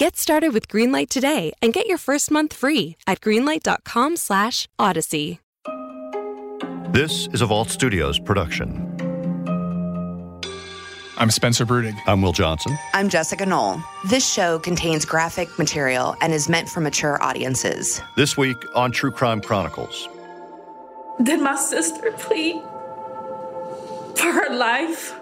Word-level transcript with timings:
Get 0.00 0.16
started 0.16 0.52
with 0.54 0.66
Greenlight 0.66 1.10
today 1.10 1.52
and 1.60 1.74
get 1.74 1.86
your 1.86 1.98
first 1.98 2.30
month 2.30 2.54
free 2.54 2.96
at 3.06 3.20
greenlight.com/odyssey. 3.20 5.40
This 6.90 7.28
is 7.34 7.42
a 7.42 7.46
Vault 7.46 7.68
Studios 7.68 8.18
production. 8.18 8.86
I'm 11.18 11.30
Spencer 11.30 11.66
Brudig. 11.66 11.94
I'm 12.06 12.22
Will 12.22 12.32
Johnson. 12.32 12.78
I'm 12.94 13.10
Jessica 13.10 13.44
Knoll. 13.44 13.82
This 14.06 14.26
show 14.26 14.58
contains 14.58 15.04
graphic 15.04 15.58
material 15.58 16.16
and 16.22 16.32
is 16.32 16.48
meant 16.48 16.70
for 16.70 16.80
mature 16.80 17.22
audiences. 17.22 18.00
This 18.16 18.38
week 18.38 18.56
on 18.74 18.92
True 18.92 19.10
Crime 19.10 19.42
Chronicles. 19.42 20.08
Did 21.22 21.42
my 21.42 21.56
sister 21.56 22.10
plead 22.12 22.62
for 24.16 24.32
her 24.32 24.56
life? 24.56 25.19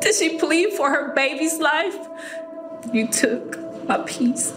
Did 0.00 0.14
she 0.14 0.38
plead 0.38 0.74
for 0.74 0.90
her 0.90 1.12
baby's 1.12 1.58
life? 1.58 1.96
You 2.92 3.08
took 3.08 3.58
my 3.88 3.98
peace. 4.06 4.52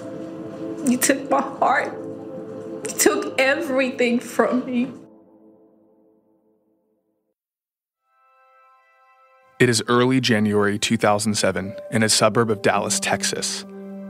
You 0.85 0.97
took 0.97 1.29
my 1.29 1.41
heart. 1.41 1.93
You 1.93 2.95
took 2.97 3.39
everything 3.39 4.19
from 4.19 4.65
me. 4.65 4.91
It 9.59 9.69
is 9.69 9.83
early 9.87 10.19
January 10.19 10.79
2007 10.79 11.75
in 11.91 12.03
a 12.03 12.09
suburb 12.09 12.49
of 12.49 12.61
Dallas, 12.61 12.99
Texas. 12.99 13.63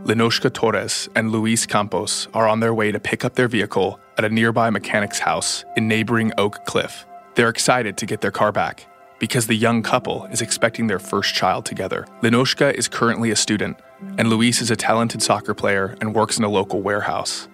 Lenoshka 0.04 0.52
Torres 0.52 1.10
and 1.16 1.32
Luis 1.32 1.66
Campos 1.66 2.28
are 2.34 2.48
on 2.48 2.60
their 2.60 2.74
way 2.74 2.92
to 2.92 3.00
pick 3.00 3.24
up 3.24 3.36
their 3.36 3.48
vehicle 3.48 4.00
at 4.18 4.26
a 4.26 4.30
nearby 4.30 4.70
mechanic's 4.70 5.20
house 5.20 5.64
in 5.78 5.88
neighboring 5.88 6.32
Oak 6.38 6.66
Cliff. 6.66 7.06
They're 7.36 7.50
excited 7.50 7.98
to 7.98 8.06
get 8.06 8.22
their 8.22 8.32
car 8.32 8.52
back 8.52 8.88
because 9.22 9.46
the 9.46 9.54
young 9.54 9.84
couple 9.84 10.26
is 10.32 10.42
expecting 10.42 10.88
their 10.88 10.98
first 10.98 11.36
child 11.36 11.64
together. 11.64 12.08
Lenoshka 12.24 12.74
is 12.74 12.88
currently 12.88 13.30
a 13.30 13.36
student, 13.36 13.78
and 14.18 14.28
Luis 14.28 14.62
is 14.62 14.72
a 14.72 14.76
talented 14.76 15.22
soccer 15.22 15.54
player 15.54 15.96
and 16.02 16.16
works 16.16 16.40
in 16.40 16.44
a 16.44 16.50
local 16.50 16.82
warehouse. 16.82 17.48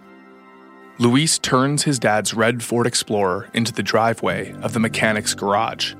Luis 0.97 1.37
turns 1.37 1.83
his 1.83 1.99
dad's 1.99 2.33
red 2.33 2.63
Ford 2.63 2.87
Explorer 2.87 3.49
into 3.53 3.73
the 3.73 3.83
driveway 3.83 4.53
of 4.61 4.71
the 4.71 4.79
mechanic's 4.79 5.35
garage. 5.35 5.93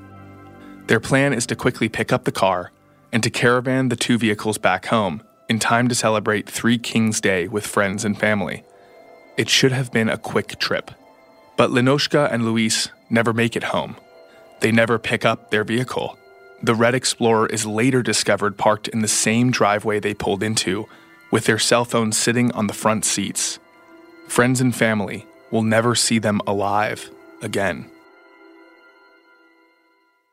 Their 0.88 1.02
plan 1.02 1.34
is 1.34 1.46
to 1.48 1.56
quickly 1.56 1.90
pick 1.90 2.14
up 2.14 2.24
the 2.24 2.32
car 2.32 2.72
and 3.12 3.22
to 3.22 3.30
caravan 3.30 3.90
the 3.90 3.98
two 3.98 4.18
vehicles 4.18 4.58
back 4.58 4.86
home 4.86 5.22
in 5.50 5.60
time 5.60 5.90
to 5.90 5.96
celebrate 5.96 6.50
Three 6.50 6.78
Kings 6.78 7.20
Day 7.20 7.50
with 7.50 7.68
friends 7.68 8.06
and 8.06 8.18
family. 8.18 8.64
It 9.36 9.50
should 9.50 9.74
have 9.74 9.92
been 9.92 10.08
a 10.08 10.18
quick 10.18 10.58
trip. 10.60 10.92
But 11.58 11.72
Lenoshka 11.72 12.32
and 12.32 12.46
Luis 12.46 12.88
never 13.10 13.34
make 13.34 13.58
it 13.58 13.64
home. 13.66 13.98
They 14.60 14.72
never 14.72 14.98
pick 14.98 15.26
up 15.26 15.52
their 15.52 15.64
vehicle. 15.64 16.18
The 16.62 16.76
red 16.76 16.96
Explorer 16.96 17.48
is 17.48 17.66
later 17.66 18.02
discovered 18.02 18.58
parked 18.58 18.88
in 18.88 19.02
the 19.02 19.08
same 19.08 19.52
driveway 19.52 20.00
they 20.00 20.14
pulled 20.14 20.42
into, 20.42 20.88
with 21.30 21.46
their 21.46 21.60
cell 21.60 21.86
phones 21.86 22.18
sitting 22.18 22.52
on 22.54 22.68
the 22.68 22.74
front 22.74 23.06
seats. 23.06 23.60
Friends 24.28 24.60
and 24.60 24.76
family 24.76 25.26
will 25.52 25.62
never 25.62 25.94
see 25.94 26.20
them 26.20 26.42
alive 26.48 27.12
again. 27.42 27.90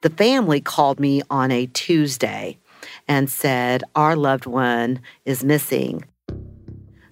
The 0.01 0.11
family 0.11 0.61
called 0.61 1.01
me 1.01 1.23
on 1.31 1.51
a 1.51 1.67
Tuesday 1.67 2.59
and 3.09 3.31
said, 3.31 3.85
Our 3.95 4.17
loved 4.17 4.47
one 4.47 5.01
is 5.25 5.45
missing. 5.45 6.05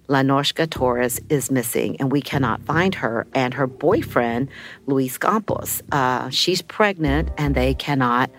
Lenoshka 0.07 0.69
Torres 0.69 1.19
is 1.29 1.49
missing 1.49 1.97
and 1.99 2.11
we 2.11 2.21
cannot 2.21 2.61
find 2.63 2.95
her. 2.95 3.25
And 3.33 3.53
her 3.53 3.67
boyfriend, 3.67 4.49
Luis 4.85 5.17
Campos, 5.17 5.81
uh, 5.91 6.29
she's 6.29 6.61
pregnant 6.61 7.29
and 7.37 7.55
they 7.55 7.73
cannot 7.73 8.29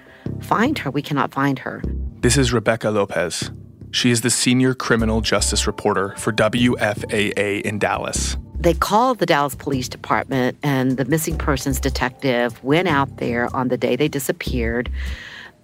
find 0.41 0.79
her. 0.79 0.91
We 0.91 1.03
cannot 1.03 1.33
find 1.33 1.59
her. 1.61 1.83
This 2.21 2.37
is 2.37 2.53
Rebecca 2.53 2.91
Lopez. 2.91 3.51
She 3.91 4.11
is 4.11 4.23
the 4.23 4.31
senior 4.31 4.75
criminal 4.75 5.21
justice 5.21 5.67
reporter 5.67 6.15
for 6.17 6.33
WFAA 6.33 7.63
in 7.63 7.79
Dallas. 7.79 8.37
They 8.59 8.75
called 8.75 9.19
the 9.19 9.27
Dallas 9.27 9.55
Police 9.55 9.89
Department, 9.89 10.57
and 10.63 10.97
the 10.97 11.05
missing 11.05 11.37
persons 11.37 11.79
detective 11.79 12.63
went 12.65 12.89
out 12.89 13.19
there 13.19 13.55
on 13.55 13.69
the 13.69 13.77
day 13.77 13.95
they 13.95 14.09
disappeared 14.09 14.91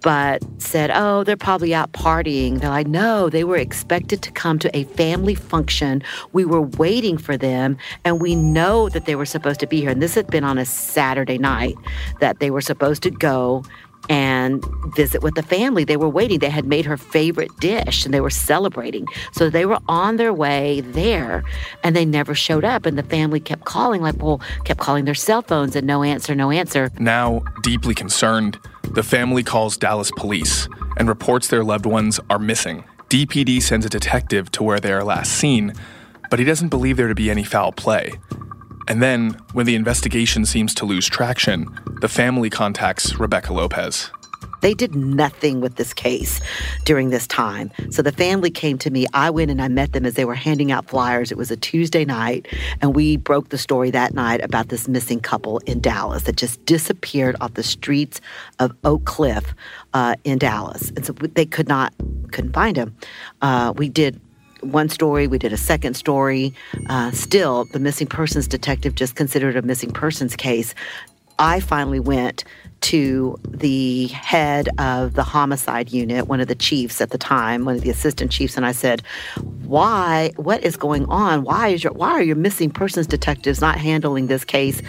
but 0.01 0.43
said, 0.57 0.91
Oh, 0.93 1.23
they're 1.23 1.37
probably 1.37 1.73
out 1.73 1.91
partying. 1.93 2.59
They're 2.59 2.69
like, 2.69 2.87
No, 2.87 3.29
they 3.29 3.43
were 3.43 3.57
expected 3.57 4.21
to 4.23 4.31
come 4.31 4.59
to 4.59 4.75
a 4.75 4.83
family 4.85 5.35
function. 5.35 6.03
We 6.33 6.45
were 6.45 6.61
waiting 6.61 7.17
for 7.17 7.37
them, 7.37 7.77
and 8.03 8.21
we 8.21 8.35
know 8.35 8.89
that 8.89 9.05
they 9.05 9.15
were 9.15 9.25
supposed 9.25 9.59
to 9.61 9.67
be 9.67 9.81
here. 9.81 9.89
And 9.89 10.01
this 10.01 10.15
had 10.15 10.27
been 10.27 10.43
on 10.43 10.57
a 10.57 10.65
Saturday 10.65 11.37
night 11.37 11.75
that 12.19 12.39
they 12.39 12.51
were 12.51 12.61
supposed 12.61 13.03
to 13.03 13.11
go 13.11 13.63
and 14.09 14.63
visit 14.95 15.21
with 15.21 15.35
the 15.35 15.43
family. 15.43 15.83
They 15.83 15.97
were 15.97 16.09
waiting. 16.09 16.39
They 16.39 16.49
had 16.49 16.65
made 16.65 16.85
her 16.85 16.97
favorite 16.97 17.51
dish 17.59 18.05
and 18.05 18.13
they 18.13 18.21
were 18.21 18.29
celebrating. 18.29 19.07
So 19.31 19.49
they 19.49 19.65
were 19.65 19.79
on 19.87 20.17
their 20.17 20.33
way 20.33 20.81
there 20.81 21.43
and 21.83 21.95
they 21.95 22.05
never 22.05 22.33
showed 22.33 22.65
up. 22.65 22.85
And 22.85 22.97
the 22.97 23.03
family 23.03 23.39
kept 23.39 23.65
calling, 23.65 24.01
like, 24.01 24.21
well, 24.21 24.41
kept 24.65 24.79
calling 24.79 25.05
their 25.05 25.15
cell 25.15 25.41
phones 25.41 25.75
and 25.75 25.85
no 25.85 26.03
answer, 26.03 26.35
no 26.35 26.51
answer. 26.51 26.89
Now, 26.99 27.43
deeply 27.63 27.93
concerned, 27.93 28.59
the 28.93 29.03
family 29.03 29.43
calls 29.43 29.77
Dallas 29.77 30.11
police 30.17 30.67
and 30.97 31.07
reports 31.07 31.47
their 31.47 31.63
loved 31.63 31.85
ones 31.85 32.19
are 32.29 32.39
missing. 32.39 32.83
DPD 33.09 33.61
sends 33.61 33.85
a 33.85 33.89
detective 33.89 34.51
to 34.51 34.63
where 34.63 34.79
they 34.79 34.91
are 34.91 35.03
last 35.03 35.31
seen, 35.31 35.73
but 36.29 36.39
he 36.39 36.45
doesn't 36.45 36.69
believe 36.69 36.97
there 36.97 37.07
to 37.07 37.15
be 37.15 37.31
any 37.31 37.43
foul 37.43 37.71
play. 37.71 38.13
And 38.87 39.01
then, 39.01 39.37
when 39.53 39.65
the 39.65 39.75
investigation 39.75 40.45
seems 40.45 40.73
to 40.75 40.85
lose 40.85 41.07
traction, 41.07 41.67
the 42.01 42.09
family 42.09 42.49
contacts 42.49 43.17
Rebecca 43.19 43.53
Lopez. 43.53 44.11
They 44.61 44.73
did 44.73 44.95
nothing 44.95 45.59
with 45.59 45.75
this 45.75 45.93
case 45.93 46.39
during 46.85 47.09
this 47.09 47.25
time. 47.27 47.71
So 47.89 48.01
the 48.01 48.11
family 48.11 48.51
came 48.51 48.77
to 48.79 48.91
me. 48.91 49.07
I 49.13 49.29
went 49.29 49.49
and 49.49 49.61
I 49.61 49.67
met 49.67 49.93
them 49.93 50.05
as 50.05 50.13
they 50.13 50.25
were 50.25 50.35
handing 50.35 50.71
out 50.71 50.87
flyers. 50.87 51.31
It 51.31 51.37
was 51.37 51.49
a 51.51 51.57
Tuesday 51.57 52.05
night, 52.05 52.47
and 52.81 52.95
we 52.95 53.17
broke 53.17 53.49
the 53.49 53.57
story 53.57 53.89
that 53.91 54.13
night 54.13 54.43
about 54.43 54.69
this 54.69 54.87
missing 54.87 55.19
couple 55.19 55.59
in 55.59 55.81
Dallas 55.81 56.23
that 56.23 56.37
just 56.37 56.63
disappeared 56.65 57.35
off 57.41 57.55
the 57.55 57.63
streets 57.63 58.21
of 58.59 58.71
Oak 58.83 59.05
Cliff 59.05 59.55
uh, 59.93 60.15
in 60.23 60.37
Dallas. 60.37 60.91
And 60.95 61.05
so 61.05 61.13
they 61.13 61.45
could 61.45 61.67
not, 61.67 61.93
couldn't 62.31 62.53
find 62.53 62.77
him. 62.77 62.95
Uh, 63.41 63.73
we 63.75 63.89
did 63.89 64.19
one 64.61 64.89
story, 64.89 65.27
we 65.27 65.39
did 65.39 65.53
a 65.53 65.57
second 65.57 65.95
story. 65.95 66.53
Uh, 66.87 67.11
still, 67.11 67.65
the 67.73 67.79
missing 67.79 68.07
persons 68.07 68.47
detective 68.47 68.95
just 68.95 69.15
considered 69.15 69.55
a 69.57 69.61
missing 69.61 69.91
persons 69.91 70.35
case. 70.35 70.75
I 71.41 71.59
finally 71.59 71.99
went 71.99 72.43
to 72.81 73.35
the 73.47 74.07
head 74.09 74.69
of 74.77 75.15
the 75.15 75.23
homicide 75.23 75.91
unit, 75.91 76.27
one 76.27 76.39
of 76.39 76.47
the 76.47 76.53
chiefs 76.53 77.01
at 77.01 77.09
the 77.09 77.17
time, 77.17 77.65
one 77.65 77.73
of 77.75 77.81
the 77.81 77.89
assistant 77.89 78.31
chiefs, 78.31 78.57
and 78.57 78.65
I 78.65 78.73
said, 78.73 79.01
"Why? 79.63 80.33
What 80.35 80.63
is 80.63 80.77
going 80.77 81.05
on? 81.07 81.43
Why 81.43 81.69
is 81.69 81.83
your 81.83 81.93
why 81.93 82.11
are 82.11 82.21
your 82.21 82.35
missing 82.35 82.69
persons 82.69 83.07
detectives 83.07 83.59
not 83.59 83.79
handling 83.79 84.27
this 84.27 84.45
case 84.45 84.83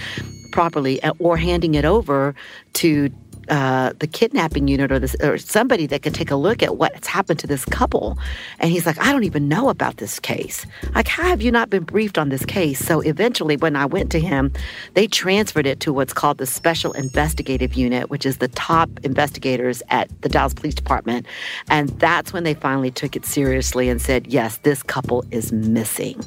properly 0.53 1.03
eh, 1.03 1.13
or 1.19 1.39
handing 1.39 1.75
it 1.75 1.87
over 1.87 2.35
to 2.75 3.09
uh, 3.53 3.93
the 3.99 4.07
kidnapping 4.07 4.67
unit 4.67 4.91
or 4.91 4.99
this 4.99 5.15
or 5.23 5.37
somebody 5.37 5.87
that 5.87 6.01
can 6.01 6.15
take 6.15 6.31
a 6.31 6.37
look 6.37 6.63
at 6.63 6.79
what's 6.79 7.07
happened 7.07 7.39
to 7.39 7.47
this 7.47 7.67
couple. 7.67 8.19
And 8.61 8.71
he's 8.71 8.87
like, 8.87 8.99
I 8.99 9.13
don't 9.13 9.25
even 9.25 9.47
know 9.47 9.69
about 9.69 9.99
this 9.99 10.19
case. 10.19 10.65
Like, 10.95 11.07
how 11.07 11.25
have 11.25 11.43
you 11.43 11.53
not 11.53 11.69
been 11.69 11.85
briefed 11.85 12.17
on 12.17 12.31
this 12.31 12.47
case? 12.47 12.79
So 12.79 13.03
eventually, 13.03 13.59
when 13.59 13.77
I 13.77 13.85
went 13.85 14.11
to 14.13 14.21
him, 14.21 14.55
they 14.95 15.07
transferred 15.07 15.67
it 15.67 15.81
to 15.81 15.93
what's 15.93 16.15
called 16.15 16.39
the 16.39 16.47
Special 16.47 16.93
Investigative 16.93 17.75
Unit, 17.75 18.09
which 18.09 18.25
is 18.25 18.39
the 18.39 18.49
top 18.49 18.89
investigators 19.03 19.83
at 19.91 20.09
the 20.23 20.31
Dallas 20.31 20.55
Police 20.55 20.75
Department. 20.75 21.27
And 21.69 21.91
that's 22.01 22.33
when 22.33 22.45
they 22.45 22.55
finally 22.55 22.91
took 22.91 23.17
it 23.17 23.27
seriously 23.27 23.91
and 23.91 24.01
said, 24.01 24.29
yes, 24.29 24.57
this 24.63 24.83
couple 24.83 25.27
is 25.31 25.53
missing. 25.53 26.25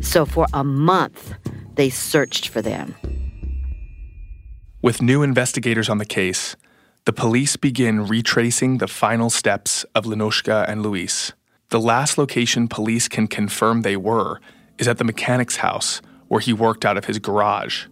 So 0.00 0.24
for 0.24 0.46
a 0.52 0.62
month, 0.62 1.34
they 1.74 1.90
searched 1.90 2.46
for 2.46 2.62
them. 2.62 2.94
With 4.80 5.02
new 5.02 5.24
investigators 5.24 5.88
on 5.88 5.98
the 5.98 6.06
case, 6.06 6.54
the 7.08 7.12
police 7.14 7.56
begin 7.56 8.06
retracing 8.06 8.76
the 8.76 8.86
final 8.86 9.30
steps 9.30 9.82
of 9.94 10.04
Lenoshka 10.04 10.68
and 10.68 10.82
Luis. 10.82 11.32
The 11.70 11.80
last 11.80 12.18
location 12.18 12.68
police 12.68 13.08
can 13.08 13.26
confirm 13.26 13.80
they 13.80 13.96
were 13.96 14.42
is 14.76 14.86
at 14.86 14.98
the 14.98 15.04
mechanic's 15.04 15.56
house 15.56 16.02
where 16.26 16.42
he 16.42 16.52
worked 16.52 16.84
out 16.84 16.98
of 16.98 17.06
his 17.06 17.18
garage. 17.18 17.86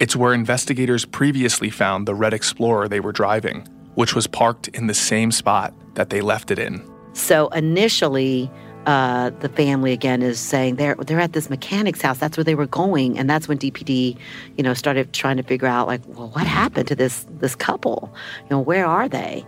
It's 0.00 0.16
where 0.16 0.34
investigators 0.34 1.04
previously 1.04 1.70
found 1.70 2.08
the 2.08 2.16
red 2.16 2.34
Explorer 2.34 2.88
they 2.88 2.98
were 2.98 3.12
driving, 3.12 3.60
which 3.94 4.16
was 4.16 4.26
parked 4.26 4.66
in 4.74 4.88
the 4.88 4.94
same 4.94 5.30
spot 5.30 5.72
that 5.94 6.10
they 6.10 6.20
left 6.20 6.50
it 6.50 6.58
in. 6.58 6.84
So 7.12 7.46
initially, 7.50 8.50
uh, 8.86 9.30
the 9.40 9.48
family 9.48 9.92
again 9.92 10.22
is 10.22 10.38
saying 10.38 10.76
they're 10.76 10.94
they're 10.94 11.20
at 11.20 11.32
this 11.32 11.50
mechanic's 11.50 12.00
house. 12.00 12.18
That's 12.18 12.36
where 12.36 12.44
they 12.44 12.54
were 12.54 12.66
going, 12.66 13.18
and 13.18 13.28
that's 13.28 13.48
when 13.48 13.58
DPD, 13.58 14.16
you 14.56 14.62
know, 14.62 14.74
started 14.74 15.12
trying 15.12 15.36
to 15.36 15.42
figure 15.42 15.66
out 15.66 15.88
like, 15.88 16.00
well, 16.06 16.28
what 16.30 16.46
happened 16.46 16.86
to 16.88 16.94
this 16.94 17.26
this 17.40 17.56
couple? 17.56 18.12
You 18.42 18.50
know, 18.50 18.60
where 18.60 18.86
are 18.86 19.08
they? 19.08 19.44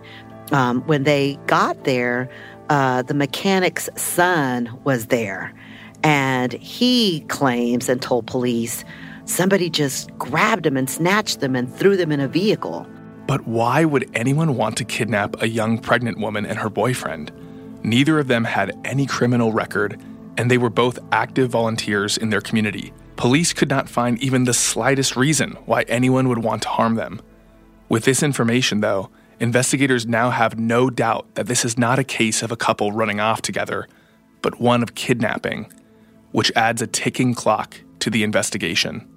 Um, 0.51 0.81
when 0.81 1.03
they 1.03 1.39
got 1.47 1.85
there, 1.85 2.29
uh, 2.69 3.03
the 3.03 3.13
mechanic's 3.13 3.89
son 3.95 4.77
was 4.83 5.05
there, 5.05 5.53
and 6.03 6.51
he 6.53 7.21
claims 7.29 7.87
and 7.87 8.01
told 8.01 8.27
police 8.27 8.83
somebody 9.23 9.69
just 9.69 10.15
grabbed 10.17 10.65
him 10.65 10.75
and 10.75 10.89
snatched 10.89 11.39
them 11.39 11.55
and 11.55 11.73
threw 11.73 11.95
them 11.95 12.11
in 12.11 12.19
a 12.19 12.27
vehicle. 12.27 12.85
But 13.25 13.47
why 13.47 13.85
would 13.85 14.09
anyone 14.15 14.57
want 14.57 14.75
to 14.77 14.83
kidnap 14.83 15.41
a 15.41 15.47
young 15.47 15.77
pregnant 15.77 16.17
woman 16.17 16.45
and 16.45 16.57
her 16.57 16.69
boyfriend? 16.69 17.31
Neither 17.83 18.19
of 18.19 18.27
them 18.27 18.43
had 18.43 18.77
any 18.83 19.05
criminal 19.05 19.53
record, 19.53 19.99
and 20.37 20.49
they 20.49 20.57
were 20.57 20.69
both 20.69 20.99
active 21.11 21.49
volunteers 21.49 22.17
in 22.17 22.29
their 22.29 22.41
community. 22.41 22.93
Police 23.15 23.53
could 23.53 23.69
not 23.69 23.89
find 23.89 24.21
even 24.23 24.45
the 24.45 24.53
slightest 24.53 25.15
reason 25.15 25.57
why 25.65 25.83
anyone 25.83 26.29
would 26.29 26.43
want 26.43 26.61
to 26.63 26.69
harm 26.69 26.95
them. 26.95 27.21
With 27.89 28.05
this 28.05 28.23
information, 28.23 28.81
though, 28.81 29.09
investigators 29.39 30.05
now 30.05 30.29
have 30.29 30.59
no 30.59 30.89
doubt 30.89 31.35
that 31.35 31.47
this 31.47 31.65
is 31.65 31.77
not 31.77 31.99
a 31.99 32.03
case 32.03 32.43
of 32.43 32.51
a 32.51 32.57
couple 32.57 32.91
running 32.91 33.19
off 33.19 33.41
together, 33.41 33.87
but 34.41 34.61
one 34.61 34.83
of 34.83 34.95
kidnapping, 34.95 35.71
which 36.31 36.51
adds 36.55 36.81
a 36.81 36.87
ticking 36.87 37.33
clock 37.33 37.75
to 37.99 38.09
the 38.09 38.23
investigation. 38.23 39.07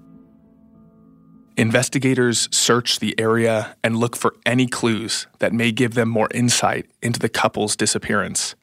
Investigators 1.56 2.49
search 2.50 2.99
the 2.99 3.19
area 3.20 3.76
and 3.84 3.96
look 3.96 4.16
for 4.16 4.34
any 4.46 4.66
clues 4.66 5.26
that 5.38 5.52
may 5.52 5.70
give 5.70 5.94
them 5.94 6.08
more 6.08 6.28
insight 6.32 6.87
into 7.02 7.20
the 7.20 7.28
couple's 7.28 7.76
disappearance. 7.76 8.54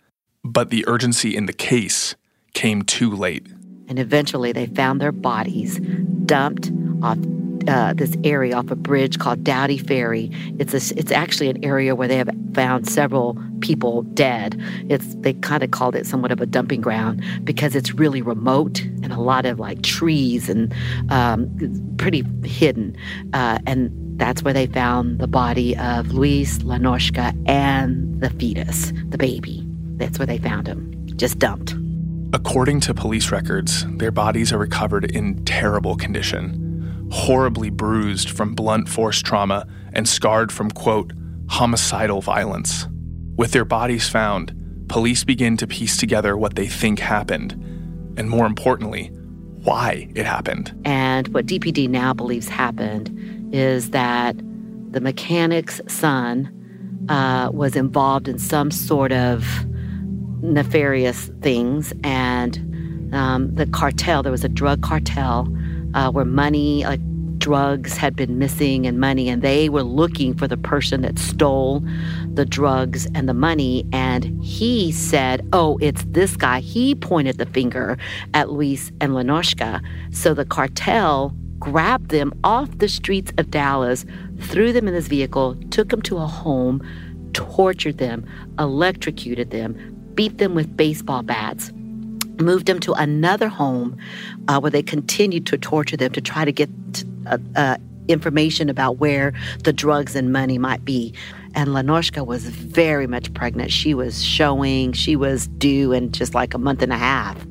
But 0.44 0.72
the 0.72 0.84
urgency 0.88 1.36
in 1.36 1.46
the 1.46 1.54
case 1.54 2.16
came 2.54 2.82
too 2.82 3.12
late. 3.12 3.46
And 3.88 4.00
eventually 4.00 4.52
they 4.52 4.66
found 4.66 5.00
their 5.00 5.12
bodies 5.12 5.80
dumped 6.26 6.72
off 7.04 7.18
uh, 7.68 7.94
this 7.94 8.16
area 8.24 8.56
off 8.56 8.72
a 8.72 8.76
bridge 8.76 9.20
called 9.20 9.44
Dowdy 9.44 9.78
Ferry. 9.78 10.30
It's 10.60 10.74
a, 10.74 10.98
it's 10.98 11.12
actually 11.12 11.50
an 11.50 11.64
area 11.64 11.96
where 11.96 12.08
they 12.08 12.18
have 12.18 12.30
found 12.54 12.88
several 12.88 13.38
people 13.62 14.04
dead. 14.04 14.60
It's 14.90 15.16
they 15.16 15.34
kind 15.34 15.64
of 15.64 15.72
called 15.72 15.96
it 15.96 16.06
somewhat 16.06 16.32
of 16.32 16.42
a 16.42 16.46
dumping 16.46 16.82
ground 16.82 17.24
because 17.44 17.76
it's 17.76 17.94
really 17.94 18.22
remote 18.22 18.82
and 18.82 19.12
a 19.12 19.20
lot 19.20 19.46
of 19.46 19.60
like 19.60 19.82
trees 19.82 20.50
and 20.50 20.74
um, 21.10 21.50
pretty 21.98 22.24
hidden. 22.44 22.96
Uh, 23.34 23.60
and 23.66 23.92
that's 24.20 24.44
where 24.44 24.54
they 24.54 24.68
found 24.68 25.20
the 25.20 25.28
body 25.28 25.78
of 25.78 26.12
Luis 26.12 26.60
Lenoshka 26.60 27.34
and 27.48 28.22
the 28.22 28.30
fetus, 28.32 28.92
the 29.10 29.18
baby. 29.18 29.66
That's 29.98 30.20
where 30.20 30.26
they 30.26 30.38
found 30.38 30.68
him, 30.68 31.08
just 31.18 31.40
dumped. 31.40 31.76
According 32.32 32.82
to 32.82 32.94
police 32.94 33.32
records, 33.32 33.86
their 33.98 34.12
bodies 34.12 34.54
are 34.54 34.60
recovered 34.60 35.12
in 35.12 35.44
terrible 35.46 35.96
condition 35.96 36.69
horribly 37.12 37.70
bruised 37.70 38.30
from 38.30 38.54
blunt 38.54 38.88
force 38.88 39.22
trauma 39.22 39.68
and 39.94 40.08
scarred 40.08 40.52
from, 40.52 40.70
quote, 40.72 41.12
homicidal 41.50 42.22
violence. 42.22 42.88
With 43.36 43.52
their 43.52 43.66
bodies 43.66 44.08
found, 44.08 44.54
police 44.88 45.24
begin 45.24 45.58
to 45.58 45.68
piece 45.68 45.98
together 45.98 46.38
what 46.38 46.56
they 46.56 46.68
think 46.68 47.00
happened, 47.00 47.54
and 48.18 48.30
more 48.30 48.46
importantly, 48.46 49.08
why 49.64 50.10
it 50.16 50.26
happened. 50.26 50.74
And 50.86 51.28
what 51.30 51.46
DPD 51.46 51.90
now 51.90 52.14
believes 52.14 52.48
happened 52.48 53.10
is 53.54 53.92
that 53.92 54.36
the 54.92 55.02
mechanic's 55.02 55.82
son 55.88 56.56
uh, 57.10 57.50
was 57.52 57.76
involved 57.76 58.28
in 58.28 58.38
some 58.38 58.72
sort 58.72 59.12
of 59.12 59.46
nefarious 60.42 61.30
things, 61.42 61.94
and 62.04 63.14
um, 63.14 63.54
the 63.56 63.66
cartel, 63.66 64.22
there 64.22 64.32
was 64.32 64.44
a 64.44 64.50
drug 64.50 64.82
cartel 64.82 65.48
uh, 65.94 66.12
where 66.12 66.26
money, 66.26 66.84
like 66.84 67.02
drugs, 67.40 67.98
had 67.98 68.16
been 68.16 68.38
missing 68.38 68.86
and 68.86 69.00
money, 69.00 69.30
and 69.30 69.42
they 69.42 69.70
were 69.70 69.84
looking 69.84 70.36
for 70.36 70.48
the 70.48 70.58
person 70.58 71.02
that 71.02 71.18
stole 71.18 71.84
the 72.34 72.46
drugs 72.46 73.08
and 73.16 73.28
the 73.28 73.34
money. 73.34 73.86
And 73.92 74.44
he 74.44 74.92
said, 74.92 75.48
Oh, 75.54 75.78
it's 75.82 76.04
this 76.08 76.36
guy. 76.36 76.60
He 76.60 76.96
pointed 76.96 77.38
the 77.38 77.46
finger 77.46 77.98
at 78.34 78.50
Luis 78.50 78.92
and 79.02 79.14
Lenoshka. 79.14 79.82
So 80.12 80.34
the 80.34 80.46
cartel 80.46 81.34
grabbed 81.60 82.10
them 82.10 82.34
off 82.44 82.78
the 82.78 82.88
streets 82.88 83.32
of 83.38 83.52
Dallas, 83.52 84.06
threw 84.40 84.72
them 84.72 84.88
in 84.88 84.94
this 84.94 85.08
vehicle, 85.08 85.56
took 85.72 85.90
them 85.90 86.02
to 86.04 86.18
a 86.18 86.26
home, 86.26 86.82
tortured 87.34 87.98
them, 87.98 88.26
electrocuted 88.58 89.52
them, 89.52 89.96
beat 90.14 90.38
them 90.38 90.56
with 90.56 90.76
baseball 90.76 91.22
bats 91.22 91.72
moved 92.40 92.66
them 92.66 92.80
to 92.82 92.94
another 92.94 93.48
home 93.48 93.98
uh, 94.48 94.60
where 94.60 94.72
they 94.72 94.84
continued 94.84 95.46
to 95.48 95.58
torture 95.58 95.98
them 95.98 96.12
to 96.12 96.22
try 96.22 96.46
to 96.46 96.52
get 96.52 96.70
uh, 97.28 97.38
uh, 97.56 97.78
information 98.08 98.70
about 98.70 98.98
where 98.98 99.34
the 99.64 99.74
drugs 99.74 100.16
and 100.16 100.32
money 100.34 100.58
might 100.58 100.84
be. 100.84 101.14
And 101.56 101.70
Lenoshka 101.70 102.26
was 102.26 102.46
very 102.46 103.08
much 103.08 103.34
pregnant. 103.34 103.72
She 103.72 103.94
was 103.94 104.24
showing, 104.24 104.94
she 104.94 105.16
was 105.16 105.48
due 105.48 105.92
in 105.92 106.12
just 106.12 106.34
like 106.34 106.54
a 106.54 106.58
month 106.58 106.82
and 106.82 106.94
a 106.94 106.98
half. 106.98 107.46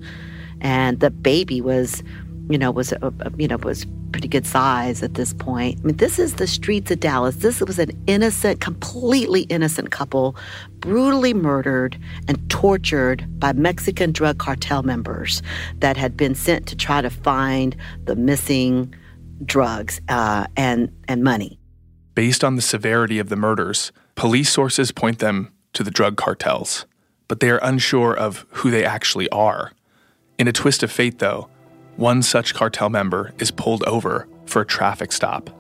And 0.61 1.01
the 1.01 1.11
baby 1.11 1.61
was, 1.61 2.03
you 2.49 2.59
know, 2.59 2.71
was, 2.71 2.93
uh, 2.93 3.11
you 3.37 3.49
know, 3.49 3.57
was 3.59 3.87
pretty 4.13 4.29
good 4.29 4.47
size 4.47 5.03
at 5.03 5.15
this 5.15 5.33
point. 5.35 5.79
I 5.81 5.87
mean, 5.87 5.97
this 5.97 6.19
is 6.19 6.35
the 6.35 6.47
streets 6.47 6.91
of 6.91 7.01
Dallas. 7.01 7.37
This 7.37 7.61
was 7.61 7.79
an 7.79 7.91
innocent, 8.07 8.61
completely 8.61 9.43
innocent 9.43 9.91
couple, 9.91 10.35
brutally 10.81 11.35
murdered 11.35 11.99
and 12.27 12.51
tortured 12.51 13.27
by 13.39 13.53
Mexican 13.53 14.13
drug 14.13 14.39
cartel 14.39 14.83
members 14.83 15.43
that 15.79 15.97
had 15.97 16.17
been 16.17 16.35
sent 16.35 16.67
to 16.69 16.77
try 16.77 17.01
to 17.01 17.11
find 17.11 17.77
the 18.05 18.17
missing 18.17 18.95
drugs 19.45 20.01
uh, 20.09 20.47
and 20.57 20.91
and 21.07 21.23
money. 21.23 21.59
Based 22.15 22.43
on 22.43 22.57
the 22.57 22.63
severity 22.63 23.19
of 23.19 23.29
the 23.29 23.37
murders, 23.37 23.93
police 24.17 24.51
sources 24.51 24.91
point 24.91 25.21
them 25.21 25.53
to 25.75 25.85
the 25.85 25.91
drug 25.91 26.17
cartels, 26.17 26.87
but 27.29 27.41
they 27.41 27.51
are 27.51 27.61
unsure 27.63 28.17
of 28.17 28.47
who 28.51 28.71
they 28.71 28.85
actually 28.85 29.29
are. 29.31 29.73
In 30.39 30.49
a 30.49 30.53
twist 30.53 30.83
of 30.83 30.91
fate, 30.91 31.19
though, 31.19 31.49
one 31.99 32.23
such 32.23 32.55
cartel 32.55 32.89
member 32.89 33.33
is 33.41 33.51
pulled 33.51 33.83
over 33.85 34.29
for 34.47 34.63
a 34.63 34.65
traffic 34.65 35.11
stop. 35.13 35.51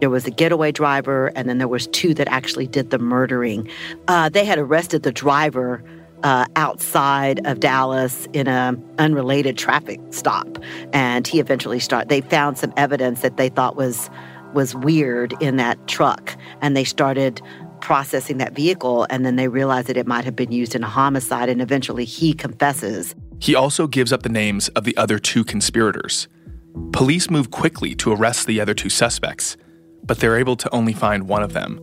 There 0.00 0.10
was 0.10 0.26
a 0.26 0.30
getaway 0.30 0.72
driver, 0.72 1.28
and 1.34 1.48
then 1.48 1.56
there 1.56 1.68
was 1.68 1.86
two 1.86 2.12
that 2.14 2.28
actually 2.28 2.66
did 2.66 2.90
the 2.90 2.98
murdering. 2.98 3.68
Uh, 4.06 4.28
they 4.28 4.44
had 4.44 4.58
arrested 4.58 5.04
the 5.04 5.12
driver 5.12 5.82
uh, 6.22 6.44
outside 6.56 7.46
of 7.46 7.60
Dallas 7.60 8.28
in 8.34 8.46
an 8.46 8.82
unrelated 8.98 9.56
traffic 9.56 10.00
stop, 10.10 10.46
and 10.92 11.26
he 11.26 11.40
eventually 11.40 11.80
started. 11.80 12.10
They 12.10 12.20
found 12.20 12.58
some 12.58 12.74
evidence 12.76 13.22
that 13.22 13.38
they 13.38 13.48
thought 13.48 13.74
was 13.74 14.10
was 14.52 14.74
weird 14.74 15.34
in 15.40 15.56
that 15.56 15.88
truck, 15.88 16.36
and 16.60 16.76
they 16.76 16.84
started 16.84 17.40
processing 17.80 18.38
that 18.38 18.54
vehicle, 18.54 19.06
and 19.10 19.26
then 19.26 19.36
they 19.36 19.48
realized 19.48 19.88
that 19.88 19.96
it 19.96 20.06
might 20.06 20.24
have 20.24 20.36
been 20.36 20.52
used 20.52 20.74
in 20.74 20.82
a 20.82 20.88
homicide, 20.88 21.48
and 21.48 21.60
eventually 21.60 22.04
he 22.04 22.32
confesses 22.32 23.14
he 23.44 23.54
also 23.54 23.86
gives 23.86 24.10
up 24.10 24.22
the 24.22 24.30
names 24.30 24.68
of 24.70 24.84
the 24.84 24.96
other 24.96 25.18
two 25.18 25.44
conspirators. 25.44 26.28
Police 26.94 27.28
move 27.28 27.50
quickly 27.50 27.94
to 27.96 28.10
arrest 28.10 28.46
the 28.46 28.58
other 28.58 28.72
two 28.72 28.88
suspects, 28.88 29.58
but 30.02 30.18
they're 30.18 30.38
able 30.38 30.56
to 30.56 30.74
only 30.74 30.94
find 30.94 31.28
one 31.28 31.42
of 31.42 31.52
them. 31.52 31.78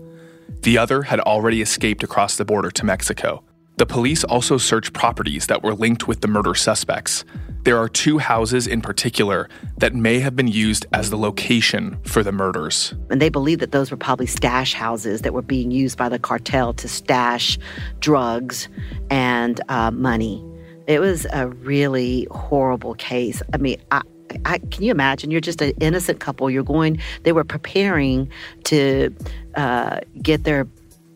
The 0.64 0.80
other 0.80 1.04
had 1.04 1.20
already 1.20 1.62
escaped 1.62 2.02
across 2.02 2.36
the 2.36 2.46
border 2.46 2.72
to 2.72 2.84
Mexico. 2.84 3.44
The 3.78 3.86
police 3.86 4.24
also 4.24 4.58
search 4.58 4.92
properties 4.92 5.46
that 5.48 5.62
were 5.62 5.76
linked 5.76 6.08
with 6.08 6.22
the 6.22 6.28
murder 6.28 6.56
suspects. 6.56 7.26
There 7.62 7.78
are 7.78 7.88
two 7.88 8.18
houses 8.18 8.66
in 8.66 8.82
particular 8.82 9.48
that 9.78 9.94
may 9.94 10.20
have 10.20 10.36
been 10.36 10.48
used 10.48 10.88
as 10.94 11.12
the 11.12 11.18
location 11.18 12.00
for 12.06 12.24
the 12.24 12.32
murders. 12.32 12.96
And 13.12 13.22
they 13.22 13.30
believe 13.30 13.60
that 13.60 13.72
those 13.72 13.92
were 13.92 13.98
probably 13.98 14.26
stash 14.26 14.74
houses 14.74 15.22
that 15.22 15.34
were 15.34 15.44
being 15.44 15.70
used 15.70 15.96
by 15.96 16.10
the 16.10 16.18
cartel 16.18 16.74
to 16.74 16.88
stash 16.88 17.60
drugs 18.00 18.68
and 19.12 19.62
uh, 19.70 19.92
money. 19.92 20.44
It 20.88 21.00
was 21.00 21.26
a 21.32 21.48
really 21.48 22.28
horrible 22.32 22.96
case. 22.96 23.42
I 23.54 23.58
mean, 23.58 23.82
I, 23.92 24.02
I, 24.46 24.58
can 24.58 24.84
you 24.84 24.92
imagine? 24.92 25.32
You're 25.32 25.42
just 25.42 25.62
an 25.62 25.74
innocent 25.80 26.20
couple. 26.20 26.50
You're 26.50 26.64
going. 26.64 27.00
They 27.24 27.32
were 27.32 27.44
preparing 27.44 28.30
to 28.66 29.14
uh, 29.56 30.00
get 30.22 30.44
their. 30.44 30.68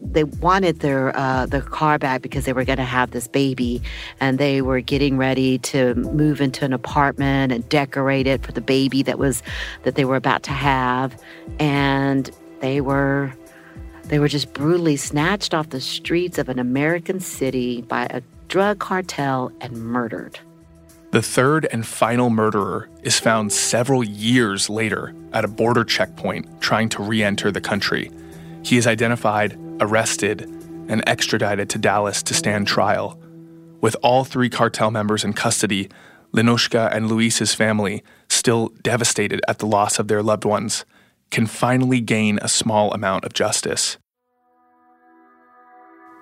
They 0.01 0.23
wanted 0.23 0.81
their 0.81 1.17
uh, 1.17 1.47
their 1.47 1.61
car 1.61 1.97
back 1.97 2.21
because 2.21 2.45
they 2.45 2.53
were 2.53 2.65
going 2.65 2.77
to 2.77 2.83
have 2.83 3.11
this 3.11 3.27
baby, 3.27 3.81
and 4.19 4.37
they 4.37 4.61
were 4.61 4.81
getting 4.81 5.17
ready 5.17 5.57
to 5.59 5.95
move 5.95 6.41
into 6.41 6.63
an 6.63 6.73
apartment 6.73 7.51
and 7.51 7.67
decorate 7.69 8.27
it 8.27 8.45
for 8.45 8.51
the 8.51 8.61
baby 8.61 9.01
that 9.03 9.17
was 9.17 9.41
that 9.83 9.95
they 9.95 10.05
were 10.05 10.17
about 10.17 10.43
to 10.43 10.51
have, 10.51 11.19
and 11.59 12.29
they 12.59 12.81
were 12.81 13.33
they 14.03 14.19
were 14.19 14.27
just 14.27 14.53
brutally 14.53 14.97
snatched 14.97 15.53
off 15.53 15.69
the 15.69 15.81
streets 15.81 16.37
of 16.37 16.49
an 16.49 16.59
American 16.59 17.19
city 17.19 17.81
by 17.81 18.05
a 18.11 18.21
drug 18.47 18.79
cartel, 18.79 19.51
and 19.61 19.73
murdered. 19.73 20.39
The 21.11 21.21
third 21.21 21.67
and 21.71 21.85
final 21.85 22.29
murderer 22.29 22.89
is 23.03 23.19
found 23.19 23.53
several 23.53 24.03
years 24.03 24.69
later 24.69 25.15
at 25.31 25.45
a 25.45 25.47
border 25.47 25.85
checkpoint 25.85 26.61
trying 26.61 26.89
to 26.89 27.03
re 27.03 27.23
enter 27.23 27.51
the 27.51 27.61
country. 27.61 28.11
He 28.63 28.77
is 28.77 28.85
identified, 28.85 29.57
arrested, 29.79 30.41
and 30.87 31.07
extradited 31.07 31.69
to 31.69 31.77
Dallas 31.77 32.21
to 32.23 32.33
stand 32.33 32.67
trial. 32.67 33.19
With 33.81 33.95
all 34.03 34.25
three 34.25 34.49
cartel 34.49 34.91
members 34.91 35.23
in 35.23 35.33
custody, 35.33 35.89
Lenoshka 36.33 36.93
and 36.93 37.07
Luis's 37.07 37.53
family, 37.53 38.03
still 38.27 38.69
devastated 38.81 39.39
at 39.47 39.59
the 39.59 39.67
loss 39.67 39.99
of 39.99 40.07
their 40.07 40.21
loved 40.21 40.43
ones, 40.43 40.83
can 41.31 41.47
finally 41.47 42.01
gain 42.01 42.39
a 42.41 42.49
small 42.49 42.93
amount 42.93 43.23
of 43.23 43.33
justice. 43.33 43.97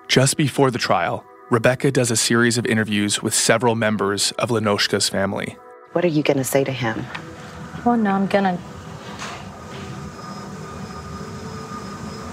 Just 0.06 0.36
before 0.36 0.70
the 0.70 0.78
trial, 0.78 1.24
Rebecca 1.54 1.92
does 1.92 2.10
a 2.10 2.16
series 2.16 2.58
of 2.58 2.66
interviews 2.66 3.22
with 3.22 3.32
several 3.32 3.76
members 3.76 4.32
of 4.32 4.48
Lenoshka's 4.50 5.08
family. 5.08 5.56
What 5.92 6.04
are 6.04 6.08
you 6.08 6.24
going 6.24 6.38
to 6.38 6.42
say 6.42 6.64
to 6.64 6.72
him? 6.72 7.06
Well, 7.84 7.96
no, 7.96 8.10
I'm 8.10 8.26
going 8.26 8.42
to. 8.42 8.58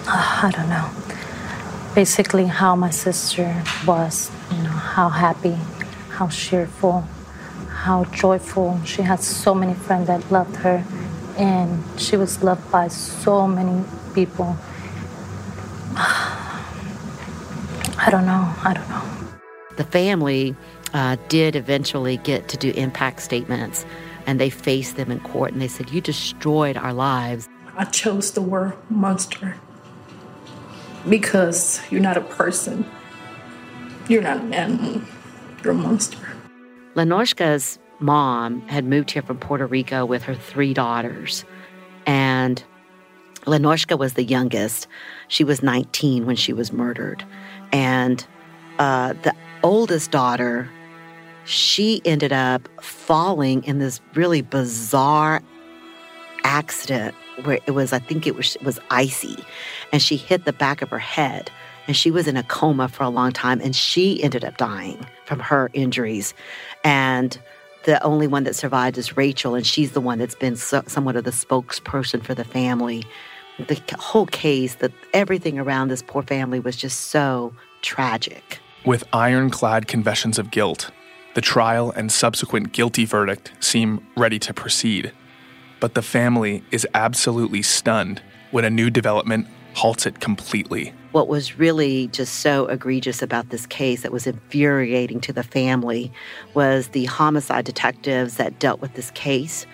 Ah, 0.08 0.48
I 0.48 0.50
don't 0.50 0.70
know. 0.70 0.90
Basically, 1.94 2.48
how 2.48 2.76
my 2.76 2.90
sister 2.90 3.64
was, 3.86 4.32
you 4.50 4.64
know, 4.64 4.72
how 4.72 5.10
happy, 5.10 5.56
how 6.10 6.28
cheerful, 6.30 7.06
how 7.70 8.06
joyful. 8.06 8.82
She 8.86 9.04
had 9.04 9.20
so 9.20 9.54
many 9.54 9.76
friends 9.76 10.08
that 10.08 10.32
loved 10.32 10.56
her, 10.56 10.84
and 11.38 11.84
she 12.00 12.18
was 12.18 12.42
loved 12.42 12.72
by 12.72 12.88
so 12.88 13.48
many 13.48 13.86
people. 14.16 14.58
I 18.04 18.10
don't 18.10 18.26
know. 18.26 18.52
I 18.64 18.74
don't 18.74 18.90
know. 18.90 19.01
The 19.82 19.88
family 19.88 20.56
uh, 20.94 21.18
did 21.28 21.56
eventually 21.56 22.18
get 22.18 22.48
to 22.50 22.58
do 22.58 22.70
impact 22.76 23.20
statements, 23.20 23.84
and 24.28 24.40
they 24.40 24.52
faced 24.52 24.96
them 24.96 25.10
in 25.10 25.20
court, 25.22 25.54
and 25.54 25.60
they 25.60 25.68
said, 25.68 25.90
You 25.90 26.02
destroyed 26.02 26.78
our 26.78 26.94
lives. 26.94 27.50
I 27.76 27.86
chose 27.86 28.32
the 28.34 28.44
word 28.44 28.74
monster 28.92 29.58
because 31.10 31.82
you're 31.90 32.00
not 32.00 32.16
a 32.16 32.22
person, 32.22 32.86
you're 34.08 34.22
not 34.22 34.38
an 34.38 34.54
animal, 34.54 35.02
you're 35.64 35.74
a 35.74 35.76
monster. 35.76 36.28
Lenoshka's 36.94 37.80
mom 37.98 38.62
had 38.68 38.86
moved 38.86 39.10
here 39.10 39.24
from 39.24 39.40
Puerto 39.40 39.66
Rico 39.66 40.06
with 40.06 40.22
her 40.22 40.36
three 40.36 40.76
daughters, 40.76 41.44
and 42.06 42.64
Lenoshka 43.46 43.98
was 43.98 44.14
the 44.14 44.24
youngest. 44.24 44.88
She 45.28 45.44
was 45.44 45.64
19 45.64 46.28
when 46.28 46.36
she 46.36 46.54
was 46.54 46.72
murdered. 46.72 47.26
And 47.72 48.24
uh, 48.78 49.14
the 49.14 49.34
oldest 49.64 50.12
daughter, 50.12 50.70
she 51.46 52.02
ended 52.06 52.32
up 52.32 52.68
falling 52.82 53.64
in 53.64 53.80
this 53.80 54.02
really 54.14 54.42
bizarre 54.42 55.42
accident 56.44 57.16
where 57.44 57.60
it 57.66 57.72
was, 57.72 57.94
I 57.94 58.00
think 58.00 58.28
it 58.28 58.36
was, 58.36 58.56
it 58.56 58.64
was 58.64 58.80
icy, 58.90 59.38
and 59.92 60.02
she 60.02 60.16
hit 60.18 60.46
the 60.46 60.54
back 60.54 60.82
of 60.82 60.90
her 60.90 61.00
head. 61.00 61.50
And 61.88 61.98
she 61.98 62.12
was 62.12 62.28
in 62.28 62.38
a 62.38 62.44
coma 62.44 62.88
for 62.88 63.04
a 63.04 63.10
long 63.10 63.32
time, 63.32 63.60
and 63.60 63.76
she 63.76 64.22
ended 64.24 64.46
up 64.46 64.58
dying 64.58 65.04
from 65.26 65.40
her 65.40 65.72
injuries. 65.74 66.36
And 66.84 67.38
the 67.86 68.02
only 68.04 68.28
one 68.28 68.44
that 68.44 68.56
survived 68.56 69.00
is 69.00 69.18
Rachel, 69.18 69.56
and 69.56 69.66
she's 69.66 69.92
the 69.92 70.00
one 70.00 70.20
that's 70.20 70.36
been 70.36 70.56
so, 70.56 70.84
somewhat 70.86 71.16
of 71.16 71.24
the 71.24 71.32
spokesperson 71.32 72.24
for 72.24 72.36
the 72.36 72.44
family. 72.44 73.04
The 73.58 73.82
whole 73.98 74.28
case, 74.28 74.76
that 74.76 74.92
everything 75.14 75.58
around 75.58 75.88
this 75.88 76.04
poor 76.04 76.22
family 76.22 76.60
was 76.60 76.78
just 76.78 77.08
so 77.08 77.52
tragic. 77.82 78.60
With 78.84 79.04
ironclad 79.14 79.88
confessions 79.88 80.40
of 80.40 80.50
guilt, 80.50 80.90
the 81.36 81.42
trial 81.42 81.92
and 81.92 82.12
subsequent 82.12 82.72
guilty 82.72 83.06
verdict 83.06 83.52
seem 83.60 84.04
ready 84.18 84.40
to 84.40 84.56
proceed. 84.56 85.12
But 85.80 85.94
the 85.94 86.02
family 86.02 86.64
is 86.72 86.88
absolutely 86.96 87.62
stunned 87.62 88.24
when 88.50 88.66
a 88.66 88.72
new 88.72 88.90
development 88.90 89.48
halts 89.76 90.08
it 90.08 90.20
completely. 90.20 90.94
What 91.12 91.28
was 91.28 91.60
really 91.60 92.08
just 92.08 92.38
so 92.40 92.66
egregious 92.66 93.22
about 93.22 93.50
this 93.50 93.68
case 93.68 94.02
that 94.02 94.12
was 94.12 94.26
infuriating 94.26 95.22
to 95.22 95.34
the 95.34 95.44
family 95.44 96.12
was 96.56 96.88
the 96.88 97.06
homicide 97.06 97.66
detectives 97.66 98.38
that 98.38 98.58
dealt 98.58 98.82
with 98.82 98.96
this 98.96 99.12
case. 99.12 99.68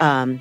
Um, 0.00 0.40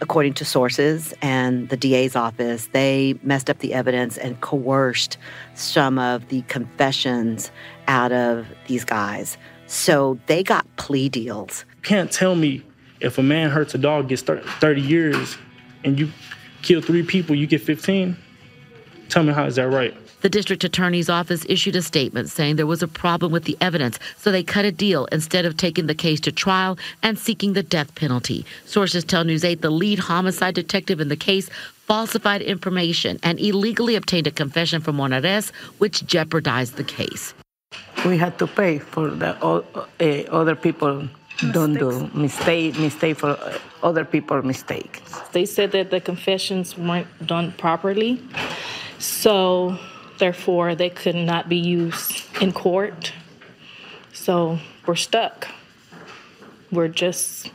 according 0.00 0.34
to 0.34 0.44
sources 0.44 1.12
and 1.22 1.68
the 1.68 1.76
DA's 1.76 2.14
office, 2.16 2.68
they 2.72 3.18
messed 3.22 3.50
up 3.50 3.58
the 3.58 3.74
evidence 3.74 4.16
and 4.16 4.40
coerced 4.40 5.18
some 5.54 5.98
of 5.98 6.28
the 6.28 6.42
confessions 6.42 7.50
out 7.86 8.12
of 8.12 8.46
these 8.66 8.84
guys. 8.84 9.36
So 9.66 10.18
they 10.26 10.42
got 10.42 10.66
plea 10.76 11.08
deals. 11.08 11.64
You 11.76 11.82
can't 11.82 12.10
tell 12.10 12.34
me 12.34 12.62
if 13.00 13.18
a 13.18 13.22
man 13.22 13.50
hurts 13.50 13.74
a 13.74 13.78
dog, 13.78 14.08
gets 14.08 14.22
30 14.22 14.80
years, 14.80 15.36
and 15.84 15.98
you 15.98 16.10
kill 16.62 16.80
three 16.80 17.02
people, 17.02 17.34
you 17.34 17.46
get 17.46 17.60
15? 17.60 18.16
Tell 19.08 19.22
me 19.22 19.32
how 19.32 19.46
is 19.46 19.56
that 19.56 19.68
right? 19.68 19.96
The 20.20 20.28
district 20.28 20.64
attorney's 20.64 21.08
office 21.08 21.46
issued 21.48 21.76
a 21.76 21.82
statement 21.82 22.28
saying 22.28 22.56
there 22.56 22.66
was 22.66 22.82
a 22.82 22.88
problem 22.88 23.30
with 23.30 23.44
the 23.44 23.56
evidence, 23.60 24.00
so 24.16 24.32
they 24.32 24.42
cut 24.42 24.64
a 24.64 24.72
deal 24.72 25.06
instead 25.12 25.44
of 25.44 25.56
taking 25.56 25.86
the 25.86 25.94
case 25.94 26.18
to 26.20 26.32
trial 26.32 26.76
and 27.04 27.16
seeking 27.16 27.52
the 27.52 27.62
death 27.62 27.94
penalty. 27.94 28.44
Sources 28.64 29.04
tell 29.04 29.22
News 29.24 29.44
8 29.44 29.62
the 29.62 29.70
lead 29.70 30.00
homicide 30.00 30.54
detective 30.54 31.00
in 31.00 31.08
the 31.08 31.16
case 31.16 31.48
falsified 31.86 32.42
information 32.42 33.18
and 33.22 33.38
illegally 33.38 33.94
obtained 33.94 34.26
a 34.26 34.30
confession 34.30 34.80
from 34.80 34.96
Monares, 34.96 35.52
which 35.78 36.04
jeopardized 36.04 36.76
the 36.76 36.84
case. 36.84 37.32
We 38.04 38.18
had 38.18 38.38
to 38.38 38.46
pay 38.46 38.78
for 38.78 39.10
the 39.10 39.36
uh, 39.40 39.62
other 40.30 40.56
people 40.56 41.08
don't 41.52 41.74
do 41.74 42.10
mistake 42.14 42.76
mistake 42.78 43.16
for 43.16 43.30
uh, 43.30 43.58
other 43.82 44.04
people 44.04 44.42
mistakes. 44.42 45.00
They 45.32 45.46
said 45.46 45.70
that 45.72 45.90
the 45.90 46.00
confessions 46.00 46.76
weren't 46.76 47.08
done 47.26 47.52
properly, 47.52 48.20
so 48.98 49.78
therefore 50.18 50.74
they 50.74 50.90
could 50.90 51.14
not 51.14 51.48
be 51.48 51.56
used 51.56 52.24
in 52.40 52.52
court. 52.52 53.12
So 54.12 54.58
we're 54.86 54.96
stuck. 54.96 55.48
We're 56.70 56.88
just 56.88 57.50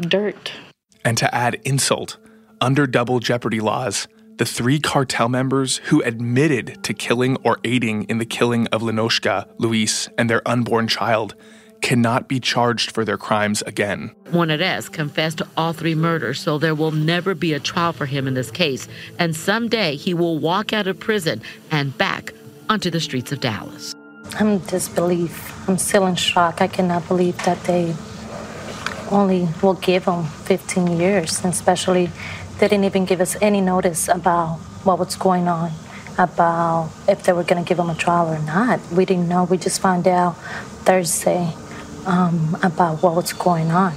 dirt. 0.00 0.52
And 1.04 1.16
to 1.18 1.34
add 1.34 1.60
insult, 1.64 2.18
under 2.60 2.86
double 2.86 3.20
jeopardy 3.20 3.60
laws, 3.60 4.08
the 4.36 4.44
three 4.44 4.78
cartel 4.78 5.28
members 5.28 5.78
who 5.84 6.02
admitted 6.02 6.82
to 6.84 6.94
killing 6.94 7.36
or 7.44 7.58
aiding 7.64 8.04
in 8.04 8.18
the 8.18 8.24
killing 8.24 8.66
of 8.68 8.82
Lenoshka, 8.82 9.48
Luis, 9.58 10.08
and 10.16 10.30
their 10.30 10.46
unborn 10.46 10.86
child 10.86 11.34
cannot 11.80 12.28
be 12.28 12.40
charged 12.40 12.90
for 12.90 13.04
their 13.04 13.16
crimes 13.16 13.62
again. 13.62 14.10
Monares 14.26 14.92
confessed 14.92 15.38
to 15.38 15.48
all 15.56 15.72
three 15.72 15.94
murders, 15.94 16.40
so 16.40 16.58
there 16.58 16.74
will 16.74 16.90
never 16.90 17.34
be 17.34 17.52
a 17.52 17.60
trial 17.60 17.92
for 17.92 18.06
him 18.06 18.26
in 18.26 18.34
this 18.34 18.50
case. 18.50 18.88
And 19.18 19.34
someday 19.34 19.96
he 19.96 20.14
will 20.14 20.38
walk 20.38 20.72
out 20.72 20.86
of 20.86 20.98
prison 20.98 21.40
and 21.70 21.96
back 21.96 22.34
onto 22.68 22.90
the 22.90 23.00
streets 23.00 23.32
of 23.32 23.40
Dallas. 23.40 23.94
I'm 24.38 24.48
in 24.48 24.58
disbelief. 24.66 25.68
I'm 25.68 25.78
still 25.78 26.06
in 26.06 26.16
shock. 26.16 26.60
I 26.60 26.66
cannot 26.68 27.08
believe 27.08 27.36
that 27.44 27.62
they 27.64 27.94
only 29.10 29.48
will 29.62 29.74
give 29.74 30.04
him 30.04 30.24
15 30.24 30.98
years, 30.98 31.42
and 31.42 31.52
especially 31.52 32.10
they 32.58 32.68
didn't 32.68 32.84
even 32.84 33.04
give 33.04 33.20
us 33.20 33.36
any 33.40 33.60
notice 33.60 34.08
about 34.08 34.56
what 34.84 34.98
was 34.98 35.16
going 35.16 35.48
on, 35.48 35.72
about 36.18 36.90
if 37.08 37.22
they 37.22 37.32
were 37.32 37.44
going 37.44 37.64
to 37.64 37.66
give 37.66 37.78
him 37.78 37.88
a 37.88 37.94
trial 37.94 38.28
or 38.28 38.38
not. 38.40 38.80
We 38.92 39.04
didn't 39.04 39.28
know. 39.28 39.44
We 39.44 39.56
just 39.56 39.80
found 39.80 40.06
out 40.06 40.36
Thursday 40.84 41.52
um, 42.08 42.56
about 42.62 43.02
what 43.02 43.14
was 43.14 43.32
going 43.32 43.70
on. 43.70 43.94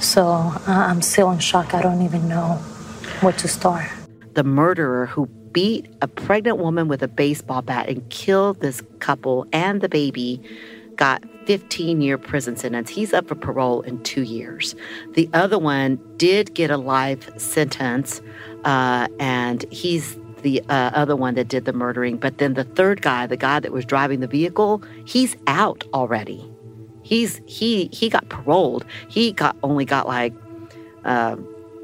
So 0.00 0.52
I'm 0.66 1.00
still 1.00 1.30
in 1.30 1.38
shock. 1.38 1.72
I 1.72 1.80
don't 1.80 2.02
even 2.02 2.28
know 2.28 2.56
where 3.20 3.32
to 3.32 3.48
start. 3.48 3.88
The 4.34 4.44
murderer 4.44 5.06
who 5.06 5.26
beat 5.52 5.88
a 6.02 6.08
pregnant 6.08 6.58
woman 6.58 6.88
with 6.88 7.02
a 7.02 7.08
baseball 7.08 7.62
bat 7.62 7.88
and 7.88 8.06
killed 8.10 8.60
this 8.60 8.82
couple 8.98 9.46
and 9.52 9.80
the 9.80 9.88
baby 9.88 10.42
got 10.96 11.24
15 11.46 12.00
year 12.00 12.18
prison 12.18 12.56
sentence. 12.56 12.90
He's 12.90 13.12
up 13.12 13.28
for 13.28 13.36
parole 13.36 13.82
in 13.82 14.02
two 14.02 14.22
years. 14.22 14.74
The 15.12 15.30
other 15.32 15.58
one 15.58 15.98
did 16.16 16.54
get 16.54 16.70
a 16.70 16.76
life 16.76 17.30
sentence, 17.38 18.20
uh, 18.64 19.08
and 19.20 19.64
he's 19.70 20.18
the 20.42 20.60
uh, 20.68 20.90
other 20.94 21.16
one 21.16 21.34
that 21.34 21.48
did 21.48 21.64
the 21.64 21.72
murdering. 21.72 22.16
But 22.16 22.38
then 22.38 22.54
the 22.54 22.64
third 22.64 23.02
guy, 23.02 23.26
the 23.26 23.36
guy 23.36 23.60
that 23.60 23.72
was 23.72 23.84
driving 23.84 24.20
the 24.20 24.26
vehicle, 24.26 24.82
he's 25.04 25.36
out 25.46 25.84
already 25.92 26.53
he's 27.04 27.40
he 27.46 27.88
he 27.92 28.08
got 28.08 28.28
paroled. 28.28 28.84
He 29.08 29.32
got 29.32 29.56
only 29.62 29.84
got 29.84 30.08
like 30.08 30.34
uh, 31.04 31.36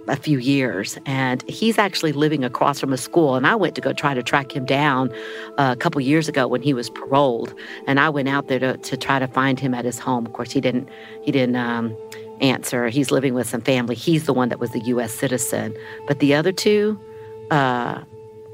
a 0.08 0.16
few 0.16 0.38
years, 0.38 0.98
and 1.06 1.48
he's 1.48 1.78
actually 1.78 2.12
living 2.12 2.42
across 2.42 2.80
from 2.80 2.92
a 2.92 2.96
school. 2.96 3.36
And 3.36 3.46
I 3.46 3.54
went 3.54 3.76
to 3.76 3.80
go 3.80 3.92
try 3.92 4.14
to 4.14 4.22
track 4.22 4.50
him 4.52 4.64
down 4.64 5.12
uh, 5.56 5.72
a 5.72 5.76
couple 5.76 6.00
years 6.00 6.28
ago 6.28 6.48
when 6.48 6.62
he 6.62 6.74
was 6.74 6.90
paroled, 6.90 7.54
and 7.86 8.00
I 8.00 8.08
went 8.08 8.28
out 8.28 8.48
there 8.48 8.58
to, 8.58 8.76
to 8.76 8.96
try 8.96 9.20
to 9.20 9.28
find 9.28 9.60
him 9.60 9.72
at 9.74 9.84
his 9.84 9.98
home. 9.98 10.26
Of 10.26 10.32
course, 10.32 10.50
he 10.50 10.60
didn't 10.60 10.88
he 11.22 11.30
didn't 11.30 11.56
um, 11.56 11.96
answer. 12.40 12.88
He's 12.88 13.10
living 13.10 13.34
with 13.34 13.48
some 13.48 13.60
family. 13.60 13.94
He's 13.94 14.24
the 14.24 14.32
one 14.32 14.48
that 14.48 14.58
was 14.58 14.74
a 14.74 14.80
U.S. 14.80 15.12
citizen, 15.12 15.76
but 16.06 16.18
the 16.18 16.34
other 16.34 16.52
two, 16.52 16.98
uh, 17.50 18.02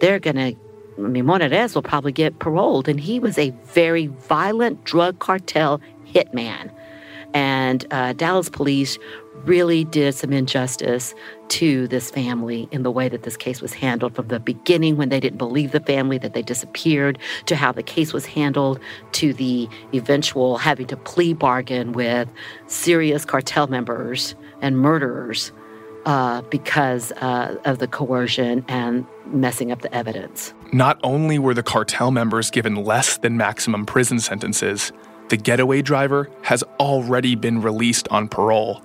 they're 0.01 0.21
gonna. 0.21 0.53
I 0.99 1.03
mean, 1.03 1.27
Monares 1.27 1.75
will 1.75 1.83
probably 1.83 2.13
get 2.13 2.39
paroled, 2.39 2.89
and 2.89 2.99
he 2.99 3.21
was 3.21 3.37
a 3.37 3.51
very 3.67 4.07
violent 4.07 4.85
drug 4.85 5.19
cartel 5.19 5.79
hitman. 6.17 6.71
And 7.35 7.85
uh, 7.91 8.15
Dallas 8.15 8.49
police 8.49 8.99
really 9.45 9.85
did 9.85 10.15
some 10.15 10.33
injustice 10.33 11.15
to 11.49 11.87
this 11.89 12.11
family 12.11 12.69
in 12.73 12.83
the 12.83 12.91
way 12.91 13.09
that 13.09 13.23
this 13.23 13.37
case 13.37 13.61
was 13.61 13.73
handled 13.73 14.15
from 14.15 14.29
the 14.29 14.41
beginning 14.41 14.97
when 14.97 15.11
they 15.11 15.21
didn't 15.21 15.39
believe 15.39 15.73
the 15.73 15.81
family 15.81 16.19
that 16.19 16.33
they 16.33 16.43
disappeared 16.43 17.19
to 17.45 17.55
how 17.55 17.73
the 17.73 17.83
case 17.83 18.13
was 18.13 18.27
handled 18.27 18.81
to 19.13 19.33
the 19.35 19.69
eventual 19.95 20.57
having 20.57 20.87
to 20.87 20.97
plea 20.97 21.35
bargain 21.35 21.93
with 21.93 22.29
serious 22.67 23.25
cartel 23.25 23.67
members 23.67 24.35
and 24.63 24.79
murderers 24.79 25.53
uh, 26.07 26.41
because 26.43 27.13
uh, 27.13 27.57
of 27.65 27.79
the 27.79 27.89
coercion 27.89 28.65
and 28.69 29.07
messing 29.27 29.71
up 29.73 29.83
the 29.83 29.95
evidence. 29.95 30.55
Not 30.73 30.99
only 31.03 31.39
were 31.39 31.55
the 31.55 31.63
cartel 31.63 32.11
members 32.11 32.51
given 32.51 32.77
less 32.77 33.19
than 33.19 33.37
maximum 33.37 33.85
prison 33.85 34.21
sentences, 34.21 34.93
the 35.29 35.37
getaway 35.37 35.83
driver 35.83 36.31
has 36.43 36.63
already 36.79 37.35
been 37.35 37.61
released 37.61 38.07
on 38.09 38.29
parole. 38.29 38.83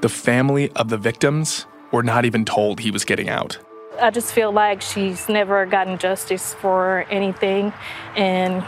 The 0.00 0.08
family 0.08 0.70
of 0.72 0.88
the 0.88 0.98
victims 0.98 1.66
were 1.92 2.02
not 2.02 2.24
even 2.24 2.44
told 2.44 2.80
he 2.80 2.90
was 2.90 3.04
getting 3.04 3.28
out. 3.28 3.58
I 4.00 4.10
just 4.10 4.32
feel 4.32 4.52
like 4.52 4.80
she's 4.80 5.28
never 5.28 5.66
gotten 5.66 5.98
justice 5.98 6.54
for 6.54 7.04
anything, 7.10 7.72
and 8.16 8.64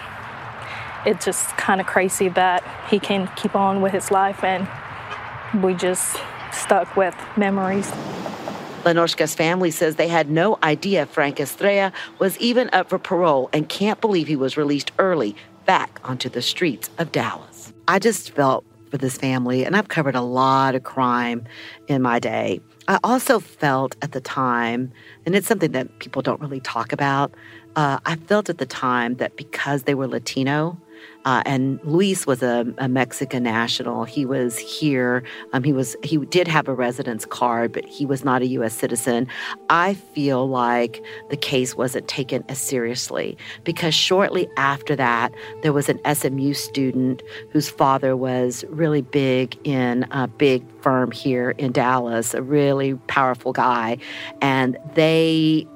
it's 1.07 1.25
just 1.25 1.49
kind 1.57 1.81
of 1.81 1.87
crazy 1.87 2.29
that 2.31 2.65
he 2.89 2.99
can 2.99 3.31
keep 3.37 3.55
on 3.55 3.81
with 3.81 3.93
his 3.93 4.11
life, 4.11 4.43
and 4.43 4.67
we 5.63 5.75
just 5.75 6.17
stuck 6.53 6.97
with 6.97 7.15
memories. 7.37 7.91
Lenoshka's 8.85 9.35
family 9.35 9.71
says 9.71 9.97
they 9.97 10.09
had 10.09 10.31
no 10.31 10.59
idea 10.63 11.05
Frank 11.05 11.39
Estrella 11.39 11.93
was 12.19 12.39
even 12.39 12.71
up 12.73 12.89
for 12.89 12.99
parole 12.99 13.51
and 13.53 13.69
can't 13.69 14.01
believe 14.01 14.27
he 14.27 14.37
was 14.37 14.57
released 14.57 14.91
early 14.99 15.37
back 15.71 16.01
onto 16.03 16.29
the 16.29 16.43
streets 16.43 16.91
of 16.99 17.13
Dallas. 17.13 17.73
I 17.87 18.01
just 18.01 18.33
felt 18.33 18.65
for 18.91 18.99
this 18.99 19.17
family, 19.17 19.65
and 19.65 19.77
I've 19.77 19.87
covered 19.87 20.17
a 20.17 20.21
lot 20.21 20.75
of 20.75 20.83
crime 20.83 21.45
in 21.87 22.03
my 22.03 22.19
day. 22.19 22.61
I 22.89 22.99
also 23.05 23.39
felt 23.39 23.95
at 24.03 24.11
the 24.11 24.21
time, 24.21 24.91
and 25.25 25.37
it's 25.37 25.47
something 25.47 25.71
that 25.71 26.01
people 26.01 26.23
don't 26.23 26.41
really 26.41 26.59
talk 26.59 26.93
about, 26.93 27.33
uh, 27.77 28.01
I 28.05 28.17
felt 28.17 28.51
at 28.51 28.59
the 28.59 28.67
time 28.67 29.15
that 29.19 29.37
because 29.37 29.85
they 29.85 29.95
were 29.95 30.09
Latino, 30.09 30.77
uh, 31.25 31.43
and 31.45 31.79
Luis 31.85 32.27
was 32.27 32.43
a, 32.43 32.67
a, 32.79 32.89
Mexican 32.89 33.43
national. 33.43 34.05
He 34.05 34.25
was 34.25 34.59
here. 34.59 35.23
Um, 35.53 35.63
he 35.63 35.73
was 35.73 35.95
he 36.03 36.17
did 36.17 36.49
have 36.49 36.67
a 36.67 36.75
residence 36.75 37.27
card, 37.27 37.73
but 37.73 37.85
he 37.85 38.07
was 38.07 38.25
not 38.25 38.41
a 38.41 38.47
U.S. 38.47 38.75
citizen. 38.75 39.29
I 39.69 39.95
feel 39.95 40.49
like 40.49 41.05
the 41.29 41.37
case 41.37 41.77
wasn't 41.77 42.09
taken 42.09 42.43
as 42.49 42.59
seriously 42.59 43.37
because 43.65 43.95
shortly 43.95 44.49
after 44.57 44.97
that, 44.97 45.33
there 45.63 45.73
was 45.73 45.89
an 45.89 46.01
SMU 46.15 46.55
student 46.55 47.23
whose 47.51 47.69
father 47.69 48.17
was 48.17 48.65
really 48.69 49.03
big 49.03 49.59
in 49.65 50.07
a 50.11 50.27
big 50.27 50.65
firm 50.81 51.11
here 51.11 51.51
in 51.51 51.73
Dallas, 51.73 52.33
a 52.33 52.43
really 52.43 52.95
powerful 53.09 53.53
guy, 53.53 53.99
and 54.41 54.79
they 54.95 55.67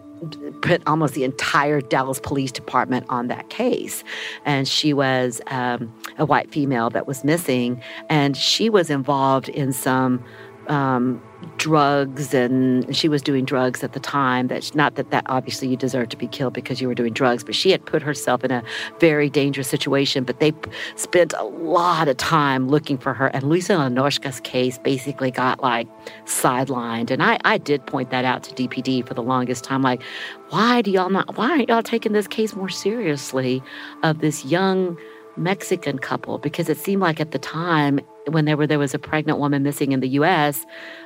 put 0.62 0.82
almost 0.86 1.14
the 1.14 1.24
entire 1.24 1.80
Dallas 1.80 2.20
Police 2.20 2.52
Department 2.52 3.06
on 3.08 3.28
that 3.28 3.50
case. 3.50 4.04
And 4.44 4.66
she 4.66 4.92
was 4.92 5.40
um, 5.48 5.92
a 6.18 6.24
white 6.26 6.50
female 6.50 6.90
that 6.90 7.06
was 7.06 7.24
missing, 7.24 7.82
and 8.08 8.36
she 8.36 8.70
was 8.70 8.90
involved 8.90 9.48
in 9.48 9.72
some 9.72 10.24
um, 10.68 11.22
drugs 11.56 12.34
and 12.34 12.94
she 12.94 13.08
was 13.08 13.22
doing 13.22 13.44
drugs 13.44 13.82
at 13.82 13.92
the 13.92 14.00
time 14.00 14.48
that 14.48 14.74
not 14.74 14.94
that 14.94 15.10
that 15.10 15.24
obviously 15.26 15.68
you 15.68 15.76
deserve 15.76 16.08
to 16.08 16.16
be 16.16 16.26
killed 16.26 16.52
because 16.52 16.80
you 16.80 16.88
were 16.88 16.94
doing 16.94 17.12
drugs 17.12 17.44
but 17.44 17.54
she 17.54 17.70
had 17.70 17.84
put 17.84 18.02
herself 18.02 18.42
in 18.44 18.50
a 18.50 18.62
very 18.98 19.28
dangerous 19.28 19.68
situation 19.68 20.24
but 20.24 20.40
they 20.40 20.52
spent 20.96 21.32
a 21.38 21.44
lot 21.44 22.08
of 22.08 22.16
time 22.16 22.68
looking 22.68 22.96
for 22.96 23.14
her 23.14 23.26
and 23.28 23.44
Luisa 23.44 23.74
Lenoshka's 23.74 24.40
case 24.40 24.78
basically 24.78 25.30
got 25.30 25.62
like 25.62 25.86
sidelined 26.24 27.10
and 27.10 27.22
I, 27.22 27.38
I 27.44 27.58
did 27.58 27.84
point 27.86 28.10
that 28.10 28.24
out 28.24 28.42
to 28.44 28.54
DPD 28.54 29.06
for 29.06 29.14
the 29.14 29.22
longest 29.22 29.64
time 29.64 29.82
like 29.82 30.02
why 30.50 30.82
do 30.82 30.90
y'all 30.90 31.10
not 31.10 31.36
why 31.36 31.50
aren't 31.50 31.68
y'all 31.68 31.82
taking 31.82 32.12
this 32.12 32.26
case 32.26 32.54
more 32.54 32.68
seriously 32.68 33.62
of 34.02 34.20
this 34.20 34.44
young 34.44 34.98
Mexican 35.36 35.98
couple 35.98 36.38
because 36.38 36.68
it 36.68 36.78
seemed 36.78 37.02
like 37.02 37.20
at 37.20 37.30
the 37.30 37.38
time 37.38 38.00
when 38.28 38.44
there 38.44 38.56
were 38.56 38.66
there 38.66 38.78
was 38.78 38.94
a 38.94 38.98
pregnant 38.98 39.38
woman 39.38 39.62
missing 39.62 39.92
in 39.92 40.00
the 40.00 40.08
U.S. 40.10 40.64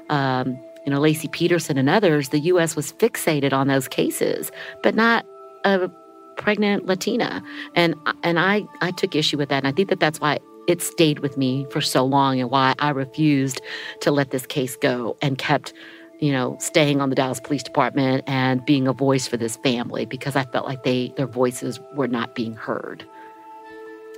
Um, 0.09 0.59
you 0.85 0.93
know, 0.93 1.01
Laci 1.01 1.31
Peterson 1.31 1.77
and 1.77 1.89
others, 1.89 2.31
the 2.31 2.41
U.S. 2.41 2.77
was 2.77 2.93
fixated 2.93 3.53
on 3.53 3.69
those 3.69 3.89
cases, 3.89 4.51
but 4.83 4.95
not 4.95 5.27
a 5.65 5.91
pregnant 6.37 6.87
Latina. 6.87 7.43
And 7.75 7.95
and 8.23 8.39
I 8.39 8.65
I 8.81 8.91
took 8.93 9.15
issue 9.15 9.37
with 9.37 9.49
that, 9.51 9.59
and 9.59 9.67
I 9.67 9.73
think 9.73 9.89
that 9.89 10.01
that's 10.01 10.21
why 10.21 10.39
it 10.67 10.83
stayed 10.83 11.21
with 11.21 11.37
me 11.37 11.67
for 11.71 11.81
so 11.81 12.05
long, 12.05 12.41
and 12.41 12.51
why 12.51 12.75
I 12.79 12.91
refused 12.91 13.61
to 14.03 14.11
let 14.11 14.31
this 14.31 14.47
case 14.47 14.77
go 14.77 15.17
and 15.23 15.39
kept 15.39 15.73
you 16.21 16.33
know, 16.33 16.57
staying 16.59 17.01
on 17.01 17.11
the 17.11 17.15
Dallas 17.15 17.41
Police 17.41 17.63
Department 17.63 18.25
and 18.27 18.65
being 18.65 18.89
a 18.89 18.93
voice 18.93 19.29
for 19.29 19.37
this 19.37 19.57
family 19.59 20.05
because 20.05 20.35
I 20.35 20.45
felt 20.47 20.67
like 20.67 20.83
they 20.83 21.13
their 21.17 21.29
voices 21.29 21.79
were 21.95 22.09
not 22.09 22.35
being 22.35 22.55
heard. 22.55 23.05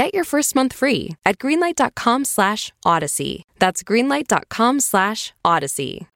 Get 0.00 0.14
your 0.14 0.24
first 0.24 0.54
month 0.54 0.72
free 0.72 1.10
at 1.26 1.38
greenlight.com 1.38 2.24
slash 2.24 2.72
odyssey. 2.86 3.44
That's 3.58 3.82
greenlight.com 3.82 4.80
slash 4.80 5.34
odyssey. 5.44 6.08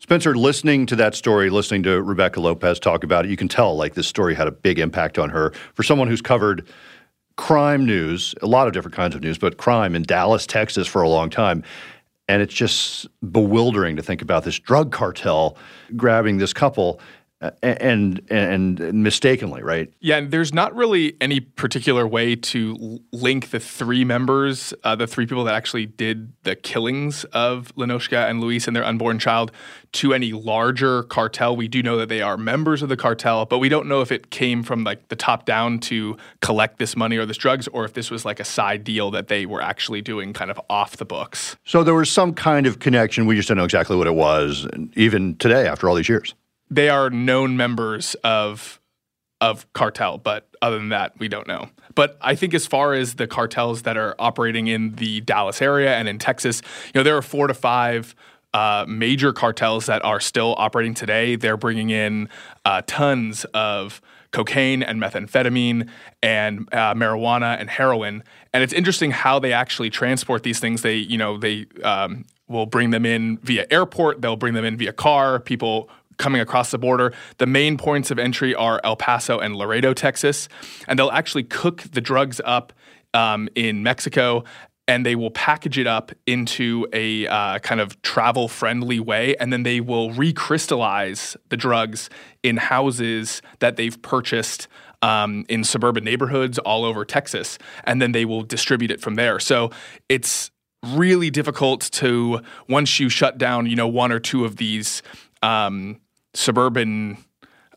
Spencer, 0.00 0.34
listening 0.34 0.84
to 0.86 0.96
that 0.96 1.14
story, 1.14 1.48
listening 1.48 1.84
to 1.84 2.02
Rebecca 2.02 2.40
Lopez 2.40 2.80
talk 2.80 3.04
about 3.04 3.24
it, 3.24 3.30
you 3.30 3.36
can 3.36 3.46
tell 3.46 3.76
like 3.76 3.94
this 3.94 4.08
story 4.08 4.34
had 4.34 4.48
a 4.48 4.50
big 4.50 4.80
impact 4.80 5.16
on 5.16 5.30
her. 5.30 5.52
For 5.74 5.84
someone 5.84 6.08
who's 6.08 6.20
covered 6.20 6.66
crime 7.36 7.86
news, 7.86 8.34
a 8.42 8.48
lot 8.48 8.66
of 8.66 8.72
different 8.72 8.96
kinds 8.96 9.14
of 9.14 9.22
news, 9.22 9.38
but 9.38 9.58
crime 9.58 9.94
in 9.94 10.02
Dallas, 10.02 10.44
Texas 10.44 10.88
for 10.88 11.00
a 11.00 11.08
long 11.08 11.30
time. 11.30 11.62
And 12.26 12.42
it's 12.42 12.52
just 12.52 13.06
bewildering 13.30 13.94
to 13.94 14.02
think 14.02 14.22
about 14.22 14.42
this 14.42 14.58
drug 14.58 14.90
cartel 14.90 15.56
grabbing 15.94 16.38
this 16.38 16.52
couple 16.52 16.98
and, 17.62 18.20
and 18.30 18.80
mistakenly, 18.94 19.62
right? 19.62 19.92
Yeah, 20.00 20.16
and 20.16 20.30
there's 20.30 20.52
not 20.52 20.74
really 20.74 21.16
any 21.20 21.40
particular 21.40 22.06
way 22.06 22.34
to 22.34 23.00
link 23.12 23.50
the 23.50 23.60
three 23.60 24.04
members, 24.04 24.74
uh, 24.82 24.96
the 24.96 25.06
three 25.06 25.26
people 25.26 25.44
that 25.44 25.54
actually 25.54 25.86
did 25.86 26.32
the 26.42 26.56
killings 26.56 27.24
of 27.26 27.74
Lenoshka 27.76 28.28
and 28.28 28.40
Luis 28.40 28.66
and 28.66 28.74
their 28.74 28.84
unborn 28.84 29.18
child, 29.18 29.52
to 29.92 30.12
any 30.12 30.32
larger 30.32 31.04
cartel. 31.04 31.56
We 31.56 31.68
do 31.68 31.82
know 31.82 31.96
that 31.98 32.08
they 32.08 32.20
are 32.20 32.36
members 32.36 32.82
of 32.82 32.88
the 32.88 32.96
cartel, 32.96 33.46
but 33.46 33.58
we 33.58 33.68
don't 33.68 33.86
know 33.86 34.00
if 34.00 34.10
it 34.10 34.30
came 34.30 34.62
from 34.62 34.84
like 34.84 35.08
the 35.08 35.16
top 35.16 35.46
down 35.46 35.78
to 35.80 36.16
collect 36.40 36.78
this 36.78 36.96
money 36.96 37.16
or 37.16 37.24
this 37.24 37.36
drugs, 37.36 37.68
or 37.68 37.84
if 37.84 37.94
this 37.94 38.10
was 38.10 38.24
like 38.24 38.40
a 38.40 38.44
side 38.44 38.82
deal 38.84 39.10
that 39.12 39.28
they 39.28 39.46
were 39.46 39.62
actually 39.62 40.02
doing 40.02 40.32
kind 40.32 40.50
of 40.50 40.60
off 40.68 40.96
the 40.96 41.04
books. 41.04 41.56
So 41.64 41.84
there 41.84 41.94
was 41.94 42.10
some 42.10 42.34
kind 42.34 42.66
of 42.66 42.80
connection. 42.80 43.26
We 43.26 43.36
just 43.36 43.48
don't 43.48 43.56
know 43.56 43.64
exactly 43.64 43.96
what 43.96 44.06
it 44.06 44.14
was, 44.14 44.66
even 44.94 45.36
today 45.36 45.68
after 45.68 45.88
all 45.88 45.94
these 45.94 46.08
years 46.08 46.34
they 46.70 46.88
are 46.88 47.10
known 47.10 47.56
members 47.56 48.14
of 48.24 48.80
of 49.40 49.72
cartel, 49.72 50.18
but 50.18 50.48
other 50.60 50.78
than 50.78 50.88
that, 50.88 51.16
we 51.20 51.28
don't 51.28 51.46
know. 51.46 51.68
But 51.94 52.18
I 52.20 52.34
think 52.34 52.54
as 52.54 52.66
far 52.66 52.94
as 52.94 53.14
the 53.14 53.28
cartels 53.28 53.82
that 53.82 53.96
are 53.96 54.16
operating 54.18 54.66
in 54.66 54.96
the 54.96 55.20
Dallas 55.20 55.62
area 55.62 55.94
and 55.94 56.08
in 56.08 56.18
Texas, 56.18 56.60
you 56.86 56.98
know, 56.98 57.04
there 57.04 57.16
are 57.16 57.22
four 57.22 57.46
to 57.46 57.54
five 57.54 58.16
uh, 58.52 58.84
major 58.88 59.32
cartels 59.32 59.86
that 59.86 60.04
are 60.04 60.20
still 60.20 60.54
operating 60.58 60.94
today. 60.94 61.36
They're 61.36 61.56
bringing 61.56 61.90
in 61.90 62.28
uh, 62.64 62.82
tons 62.86 63.44
of 63.54 64.00
cocaine 64.30 64.82
and 64.82 65.00
methamphetamine 65.00 65.88
and 66.22 66.68
uh, 66.72 66.94
marijuana 66.94 67.58
and 67.58 67.70
heroin. 67.70 68.22
And 68.52 68.62
it's 68.62 68.72
interesting 68.72 69.10
how 69.10 69.38
they 69.38 69.52
actually 69.52 69.90
transport 69.90 70.42
these 70.42 70.60
things. 70.60 70.82
They, 70.82 70.96
you 70.96 71.16
know, 71.16 71.38
they 71.38 71.66
um, 71.84 72.24
will 72.48 72.66
bring 72.66 72.90
them 72.90 73.06
in 73.06 73.38
via 73.38 73.66
airport. 73.70 74.20
They'll 74.20 74.36
bring 74.36 74.54
them 74.54 74.64
in 74.64 74.76
via 74.76 74.92
car. 74.92 75.38
People 75.38 75.88
coming 76.18 76.40
across 76.40 76.70
the 76.70 76.78
border. 76.78 77.12
The 77.38 77.46
main 77.46 77.78
points 77.78 78.10
of 78.10 78.18
entry 78.18 78.54
are 78.54 78.80
El 78.84 78.96
Paso 78.96 79.38
and 79.38 79.56
Laredo, 79.56 79.94
Texas, 79.94 80.48
and 80.86 80.98
they'll 80.98 81.10
actually 81.10 81.44
cook 81.44 81.82
the 81.92 82.00
drugs 82.00 82.40
up 82.44 82.72
um, 83.14 83.48
in 83.54 83.82
Mexico. 83.82 84.44
And 84.86 85.04
they 85.04 85.16
will 85.16 85.30
package 85.30 85.76
it 85.76 85.86
up 85.86 86.12
into 86.26 86.86
a 86.94 87.26
uh, 87.26 87.58
kind 87.58 87.78
of 87.78 88.00
travel 88.00 88.48
friendly 88.48 88.98
way. 88.98 89.36
And 89.36 89.52
then 89.52 89.62
they 89.62 89.82
will 89.82 90.08
recrystallize 90.12 91.36
the 91.50 91.58
drugs 91.58 92.08
in 92.42 92.56
houses 92.56 93.42
that 93.58 93.76
they've 93.76 94.00
purchased 94.00 94.66
um, 95.02 95.44
in 95.50 95.62
suburban 95.62 96.04
neighborhoods 96.04 96.58
all 96.58 96.86
over 96.86 97.04
Texas. 97.04 97.58
And 97.84 98.00
then 98.00 98.12
they 98.12 98.24
will 98.24 98.42
distribute 98.42 98.90
it 98.90 99.02
from 99.02 99.16
there. 99.16 99.38
So 99.38 99.70
it's 100.08 100.50
really 100.82 101.28
difficult 101.28 101.82
to 101.92 102.40
once 102.66 102.98
you 102.98 103.10
shut 103.10 103.36
down, 103.36 103.66
you 103.66 103.76
know, 103.76 103.88
one 103.88 104.10
or 104.10 104.20
two 104.20 104.46
of 104.46 104.56
these 104.56 105.02
um, 105.42 106.00
suburban 106.38 107.18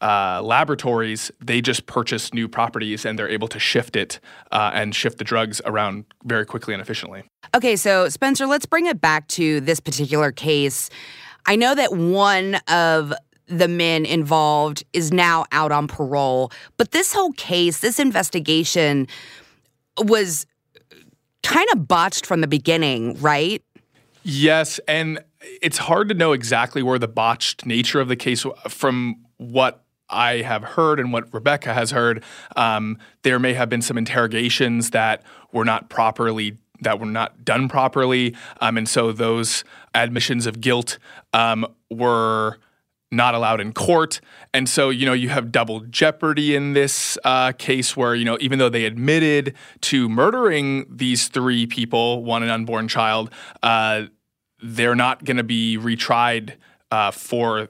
uh, 0.02 0.42
laboratories, 0.44 1.32
they 1.40 1.62
just 1.62 1.86
purchase 1.88 2.34
new 2.34 2.48
properties 2.48 3.06
and 3.06 3.18
they're 3.18 3.30
able 3.30 3.48
to 3.48 3.60
shift 3.60 3.96
it 3.96 4.20
uh, 4.52 4.72
and 4.74 4.96
shift 4.96 5.18
the 5.18 5.24
drugs 5.24 5.62
around 5.66 6.06
very 6.24 6.46
quickly 6.46 6.74
and 6.74 6.82
efficiently. 6.82 7.24
Okay, 7.56 7.76
so 7.76 8.08
Spencer, 8.08 8.46
let's 8.46 8.66
bring 8.66 8.86
it 8.86 9.02
back 9.02 9.28
to 9.30 9.62
this 9.62 9.80
particular 9.80 10.32
case. 10.32 10.90
I 11.46 11.56
know 11.56 11.74
that 11.76 11.94
one 11.94 12.56
of 12.68 13.14
the 13.48 13.68
men 13.68 14.06
involved 14.06 14.84
is 14.94 15.12
now 15.12 15.46
out 15.52 15.72
on 15.72 15.88
parole, 15.88 16.52
but 16.78 16.92
this 16.92 17.14
whole 17.14 17.34
case, 17.34 17.80
this 17.80 18.00
investigation 18.00 19.08
was 19.98 20.46
kind 21.44 21.68
of 21.74 21.88
botched 21.88 22.26
from 22.26 22.42
the 22.42 22.48
beginning, 22.48 23.20
right? 23.22 23.62
Yes, 24.24 24.80
and 24.88 25.20
it's 25.62 25.78
hard 25.78 26.10
to 26.10 26.16
know 26.16 26.34
exactly 26.34 26.84
where 26.84 27.00
the 27.00 27.08
botched 27.08 27.66
nature 27.66 28.00
of 28.00 28.08
the 28.08 28.16
case 28.16 28.46
from 28.68 29.26
what 29.38 29.84
I 30.10 30.42
have 30.42 30.64
heard 30.64 31.00
and 31.00 31.14
what 31.14 31.34
Rebecca 31.34 31.74
has 31.74 31.92
heard, 31.92 32.24
um, 32.56 32.98
there 33.24 33.40
may 33.40 33.54
have 33.54 33.70
been 33.70 33.82
some 33.82 33.98
interrogations 33.98 34.92
that 34.92 35.24
were 35.52 35.66
not 35.66 35.90
properly 35.90 36.58
that 36.84 37.00
were 37.00 37.06
not 37.06 37.46
done 37.46 37.70
properly, 37.70 38.36
um, 38.60 38.76
and 38.76 38.90
so 38.90 39.12
those 39.12 39.64
admissions 39.94 40.48
of 40.48 40.60
guilt 40.60 40.98
um, 41.32 41.64
were 41.92 42.58
not 43.12 43.36
allowed 43.36 43.62
in 43.62 43.72
court. 43.72 44.20
And 44.52 44.68
so, 44.68 44.90
you 44.90 45.06
know, 45.06 45.14
you 45.14 45.30
have 45.30 45.52
double 45.52 45.82
jeopardy 45.82 46.56
in 46.56 46.74
this 46.74 47.20
uh, 47.24 47.52
case 47.52 47.96
where, 47.96 48.16
you 48.16 48.26
know, 48.26 48.38
even 48.42 48.58
though 48.58 48.70
they 48.70 48.86
admitted 48.86 49.54
to 49.82 50.10
murdering 50.10 50.88
these 50.90 51.28
three 51.28 51.68
people, 51.68 52.24
one 52.24 52.42
an 52.42 52.50
unborn 52.50 52.88
child, 52.88 53.30
uh, 53.62 54.06
they're 54.62 54.96
not 54.96 55.24
going 55.24 55.38
to 55.38 55.44
be 55.44 55.78
retried 55.78 56.56
uh, 56.92 57.12
for 57.12 57.70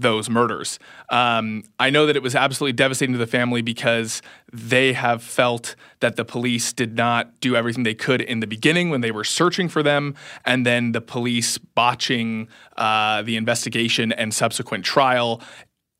those 0.00 0.28
murders. 0.28 0.78
Um, 1.10 1.64
I 1.78 1.90
know 1.90 2.06
that 2.06 2.16
it 2.16 2.22
was 2.22 2.34
absolutely 2.34 2.74
devastating 2.74 3.14
to 3.14 3.18
the 3.18 3.26
family 3.26 3.62
because 3.62 4.20
they 4.52 4.92
have 4.92 5.22
felt 5.22 5.74
that 6.00 6.16
the 6.16 6.24
police 6.24 6.72
did 6.72 6.96
not 6.96 7.40
do 7.40 7.56
everything 7.56 7.82
they 7.82 7.94
could 7.94 8.20
in 8.20 8.40
the 8.40 8.46
beginning 8.46 8.90
when 8.90 9.00
they 9.00 9.10
were 9.10 9.24
searching 9.24 9.68
for 9.68 9.82
them, 9.82 10.14
and 10.44 10.66
then 10.66 10.92
the 10.92 11.00
police 11.00 11.58
botching 11.58 12.48
uh, 12.76 13.22
the 13.22 13.36
investigation 13.36 14.12
and 14.12 14.34
subsequent 14.34 14.84
trial 14.84 15.40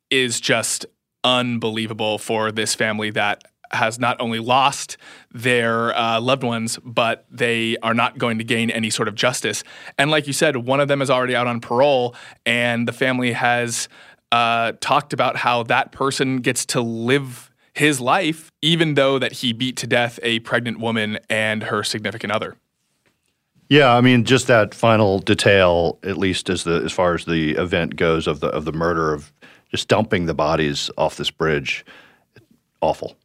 is 0.09 0.39
just 0.39 0.85
unbelievable 1.23 2.17
for 2.17 2.51
this 2.51 2.75
family 2.75 3.09
that 3.09 3.43
has 3.71 3.99
not 3.99 4.19
only 4.19 4.39
lost 4.39 4.97
their 5.31 5.95
uh, 5.97 6.19
loved 6.19 6.43
ones, 6.43 6.79
but 6.83 7.25
they 7.29 7.77
are 7.83 7.93
not 7.93 8.17
going 8.17 8.37
to 8.37 8.43
gain 8.43 8.69
any 8.69 8.89
sort 8.89 9.07
of 9.07 9.15
justice. 9.15 9.63
And 9.97 10.11
like 10.11 10.27
you 10.27 10.33
said, 10.33 10.57
one 10.57 10.79
of 10.79 10.87
them 10.87 11.01
is 11.01 11.09
already 11.09 11.35
out 11.35 11.47
on 11.47 11.59
parole, 11.59 12.15
and 12.45 12.87
the 12.87 12.93
family 12.93 13.33
has 13.33 13.89
uh, 14.31 14.73
talked 14.79 15.13
about 15.13 15.37
how 15.37 15.63
that 15.63 15.91
person 15.91 16.37
gets 16.37 16.65
to 16.67 16.81
live 16.81 17.51
his 17.73 18.01
life, 18.01 18.51
even 18.61 18.95
though 18.95 19.19
that 19.19 19.31
he 19.31 19.53
beat 19.53 19.77
to 19.77 19.87
death 19.87 20.19
a 20.23 20.39
pregnant 20.39 20.79
woman 20.79 21.19
and 21.29 21.63
her 21.63 21.83
significant 21.83 22.31
other. 22.31 22.55
Yeah, 23.69 23.93
I 23.93 24.01
mean, 24.01 24.23
just 24.23 24.47
that 24.47 24.73
final 24.73 25.19
detail, 25.19 25.99
at 26.03 26.17
least 26.17 26.49
as 26.49 26.63
the 26.63 26.81
as 26.83 26.93
far 26.93 27.13
as 27.13 27.25
the 27.25 27.51
event 27.51 27.97
goes 27.97 28.25
of 28.25 28.39
the 28.39 28.47
of 28.47 28.65
the 28.65 28.71
murder 28.71 29.13
of 29.13 29.33
just 29.69 29.89
dumping 29.89 30.25
the 30.25 30.33
bodies 30.33 30.89
off 30.97 31.17
this 31.17 31.29
bridge, 31.29 31.85
awful 32.81 33.17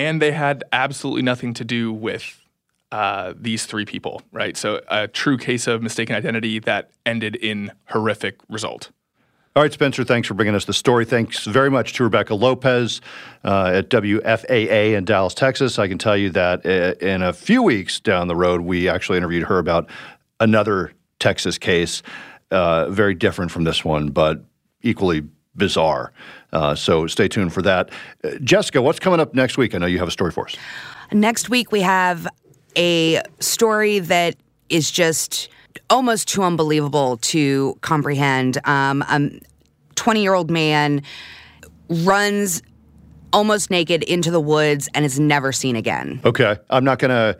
and 0.00 0.22
they 0.22 0.32
had 0.32 0.64
absolutely 0.72 1.20
nothing 1.20 1.52
to 1.52 1.62
do 1.62 1.92
with 1.92 2.40
uh, 2.90 3.34
these 3.36 3.66
three 3.66 3.84
people, 3.84 4.22
right? 4.32 4.56
So 4.56 4.80
a 4.88 5.06
true 5.06 5.36
case 5.36 5.66
of 5.66 5.82
mistaken 5.82 6.16
identity 6.16 6.58
that 6.60 6.90
ended 7.04 7.36
in 7.36 7.70
horrific 7.84 8.36
result. 8.48 8.90
All 9.54 9.62
right, 9.62 9.72
Spencer, 9.72 10.02
thanks 10.02 10.26
for 10.26 10.32
bringing 10.32 10.54
us 10.54 10.64
the 10.64 10.72
story. 10.72 11.04
Thanks 11.04 11.44
very 11.44 11.70
much 11.70 11.92
to 11.94 12.04
Rebecca 12.04 12.34
Lopez 12.34 13.02
uh, 13.44 13.72
at 13.74 13.90
WFAA 13.90 14.94
in 14.96 15.04
Dallas, 15.04 15.34
Texas. 15.34 15.78
I 15.78 15.86
can 15.86 15.98
tell 15.98 16.16
you 16.16 16.30
that 16.30 16.64
uh, 16.64 17.04
in 17.04 17.20
a 17.20 17.34
few 17.34 17.62
weeks 17.62 18.00
down 18.00 18.26
the 18.26 18.36
road, 18.36 18.62
we 18.62 18.88
actually 18.88 19.18
interviewed 19.18 19.48
her 19.48 19.58
about 19.58 19.90
another 20.38 20.92
Texas 21.18 21.58
case, 21.58 22.02
uh, 22.50 22.88
very 22.88 23.14
different 23.14 23.50
from 23.50 23.64
this 23.64 23.84
one, 23.84 24.08
but 24.08 24.42
equally 24.80 25.24
bizarre. 25.56 26.12
Uh, 26.52 26.74
so 26.74 27.06
stay 27.06 27.28
tuned 27.28 27.52
for 27.52 27.62
that. 27.62 27.90
Uh, 28.24 28.30
Jessica, 28.42 28.82
what's 28.82 28.98
coming 28.98 29.20
up 29.20 29.34
next 29.34 29.56
week? 29.58 29.74
I 29.74 29.78
know 29.78 29.86
you 29.86 29.98
have 29.98 30.08
a 30.08 30.12
story 30.12 30.30
for 30.30 30.46
us. 30.46 30.56
Next 31.12 31.48
week, 31.48 31.72
we 31.72 31.80
have 31.80 32.26
a 32.76 33.20
story 33.40 33.98
that 33.98 34.36
is 34.68 34.90
just 34.90 35.48
almost 35.88 36.28
too 36.28 36.42
unbelievable 36.42 37.16
to 37.18 37.76
comprehend. 37.80 38.58
Um, 38.64 39.02
a 39.02 39.30
20 39.96 40.22
year 40.22 40.34
old 40.34 40.50
man 40.50 41.02
runs 41.88 42.62
almost 43.32 43.70
naked 43.70 44.02
into 44.04 44.30
the 44.30 44.40
woods 44.40 44.88
and 44.94 45.04
is 45.04 45.18
never 45.18 45.52
seen 45.52 45.76
again. 45.76 46.20
Okay. 46.24 46.56
I'm 46.70 46.84
not 46.84 46.98
going 46.98 47.10
to 47.10 47.38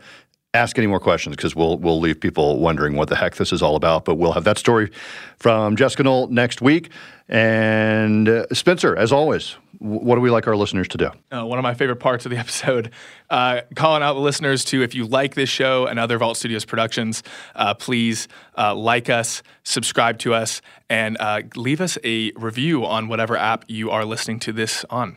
ask 0.53 0.77
any 0.77 0.87
more 0.87 0.99
questions 0.99 1.35
because 1.35 1.55
we'll 1.55 1.77
we'll 1.77 1.99
leave 1.99 2.19
people 2.19 2.59
wondering 2.59 2.95
what 2.95 3.09
the 3.09 3.15
heck 3.15 3.35
this 3.35 3.53
is 3.53 3.61
all 3.61 3.75
about. 3.75 4.05
But 4.05 4.15
we'll 4.15 4.33
have 4.33 4.43
that 4.43 4.57
story 4.57 4.91
from 5.37 5.75
Jessica 5.75 6.03
Knoll 6.03 6.27
next 6.27 6.61
week. 6.61 6.89
And 7.29 8.27
uh, 8.27 8.45
Spencer, 8.51 8.95
as 8.97 9.13
always, 9.13 9.55
what 9.79 10.15
do 10.15 10.21
we 10.21 10.29
like 10.29 10.47
our 10.47 10.55
listeners 10.55 10.89
to 10.89 10.97
do? 10.97 11.09
Uh, 11.31 11.45
one 11.45 11.57
of 11.57 11.63
my 11.63 11.73
favorite 11.73 11.95
parts 12.01 12.25
of 12.25 12.29
the 12.29 12.37
episode, 12.39 12.91
uh, 13.29 13.61
calling 13.75 14.03
out 14.03 14.15
the 14.15 14.19
listeners 14.19 14.65
to 14.65 14.83
if 14.83 14.93
you 14.93 15.05
like 15.05 15.35
this 15.35 15.49
show 15.49 15.85
and 15.85 15.97
other 15.97 16.17
Vault 16.17 16.35
Studios 16.35 16.65
productions, 16.65 17.23
uh, 17.55 17.73
please 17.73 18.27
uh, 18.57 18.75
like 18.75 19.09
us, 19.09 19.43
subscribe 19.63 20.19
to 20.19 20.33
us, 20.33 20.61
and 20.89 21.15
uh, 21.21 21.41
leave 21.55 21.79
us 21.79 21.97
a 22.03 22.31
review 22.35 22.85
on 22.85 23.07
whatever 23.07 23.37
app 23.37 23.63
you 23.67 23.89
are 23.89 24.03
listening 24.03 24.39
to 24.41 24.51
this 24.51 24.83
on. 24.89 25.15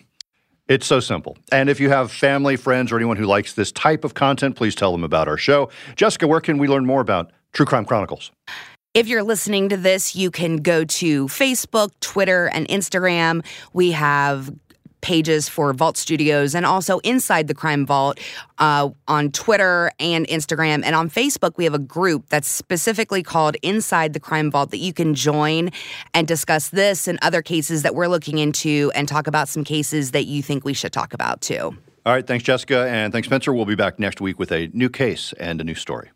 It's 0.66 0.86
so 0.86 0.98
simple. 0.98 1.36
And 1.52 1.68
if 1.68 1.78
you 1.78 1.90
have 1.90 2.10
family, 2.10 2.56
friends, 2.56 2.90
or 2.90 2.96
anyone 2.96 3.18
who 3.18 3.26
likes 3.26 3.52
this 3.52 3.70
type 3.70 4.02
of 4.02 4.14
content, 4.14 4.56
please 4.56 4.74
tell 4.74 4.92
them 4.92 5.04
about 5.04 5.28
our 5.28 5.36
show. 5.36 5.68
Jessica, 5.94 6.26
where 6.26 6.40
can 6.40 6.56
we 6.56 6.68
learn 6.68 6.86
more 6.86 7.02
about 7.02 7.32
True 7.52 7.66
Crime 7.66 7.84
Chronicles? 7.84 8.30
If 8.94 9.08
you're 9.08 9.24
listening 9.24 9.68
to 9.70 9.76
this, 9.76 10.14
you 10.14 10.30
can 10.30 10.58
go 10.58 10.84
to 10.84 11.26
Facebook, 11.26 11.90
Twitter, 12.00 12.46
and 12.46 12.66
Instagram. 12.68 13.44
We 13.72 13.90
have 13.90 14.50
pages 15.04 15.50
for 15.50 15.70
Vault 15.74 15.98
Studios 15.98 16.54
and 16.54 16.64
also 16.64 16.98
Inside 17.00 17.46
the 17.46 17.54
Crime 17.54 17.84
Vault 17.84 18.18
uh, 18.58 18.88
on 19.06 19.30
Twitter 19.30 19.92
and 20.00 20.26
Instagram. 20.28 20.82
And 20.82 20.96
on 20.96 21.10
Facebook, 21.10 21.58
we 21.58 21.64
have 21.64 21.74
a 21.74 21.78
group 21.78 22.30
that's 22.30 22.48
specifically 22.48 23.22
called 23.22 23.56
Inside 23.62 24.14
the 24.14 24.20
Crime 24.20 24.50
Vault 24.50 24.70
that 24.70 24.78
you 24.78 24.94
can 24.94 25.14
join 25.14 25.68
and 26.14 26.26
discuss 26.26 26.70
this 26.70 27.06
and 27.06 27.18
other 27.20 27.42
cases 27.42 27.82
that 27.82 27.94
we're 27.94 28.08
looking 28.08 28.38
into 28.38 28.90
and 28.94 29.06
talk 29.06 29.26
about 29.26 29.48
some 29.48 29.62
cases 29.62 30.12
that 30.12 30.24
you 30.24 30.42
think 30.42 30.64
we 30.64 30.72
should 30.72 30.92
talk 30.92 31.12
about 31.12 31.42
too. 31.42 31.76
All 32.06 32.14
right. 32.14 32.26
Thanks, 32.26 32.44
Jessica. 32.44 32.86
And 32.88 33.12
thanks, 33.12 33.28
Spencer. 33.28 33.52
We'll 33.52 33.66
be 33.66 33.74
back 33.74 33.98
next 33.98 34.22
week 34.22 34.38
with 34.38 34.52
a 34.52 34.70
new 34.72 34.88
case 34.88 35.34
and 35.38 35.60
a 35.60 35.64
new 35.64 35.74
story. 35.74 36.10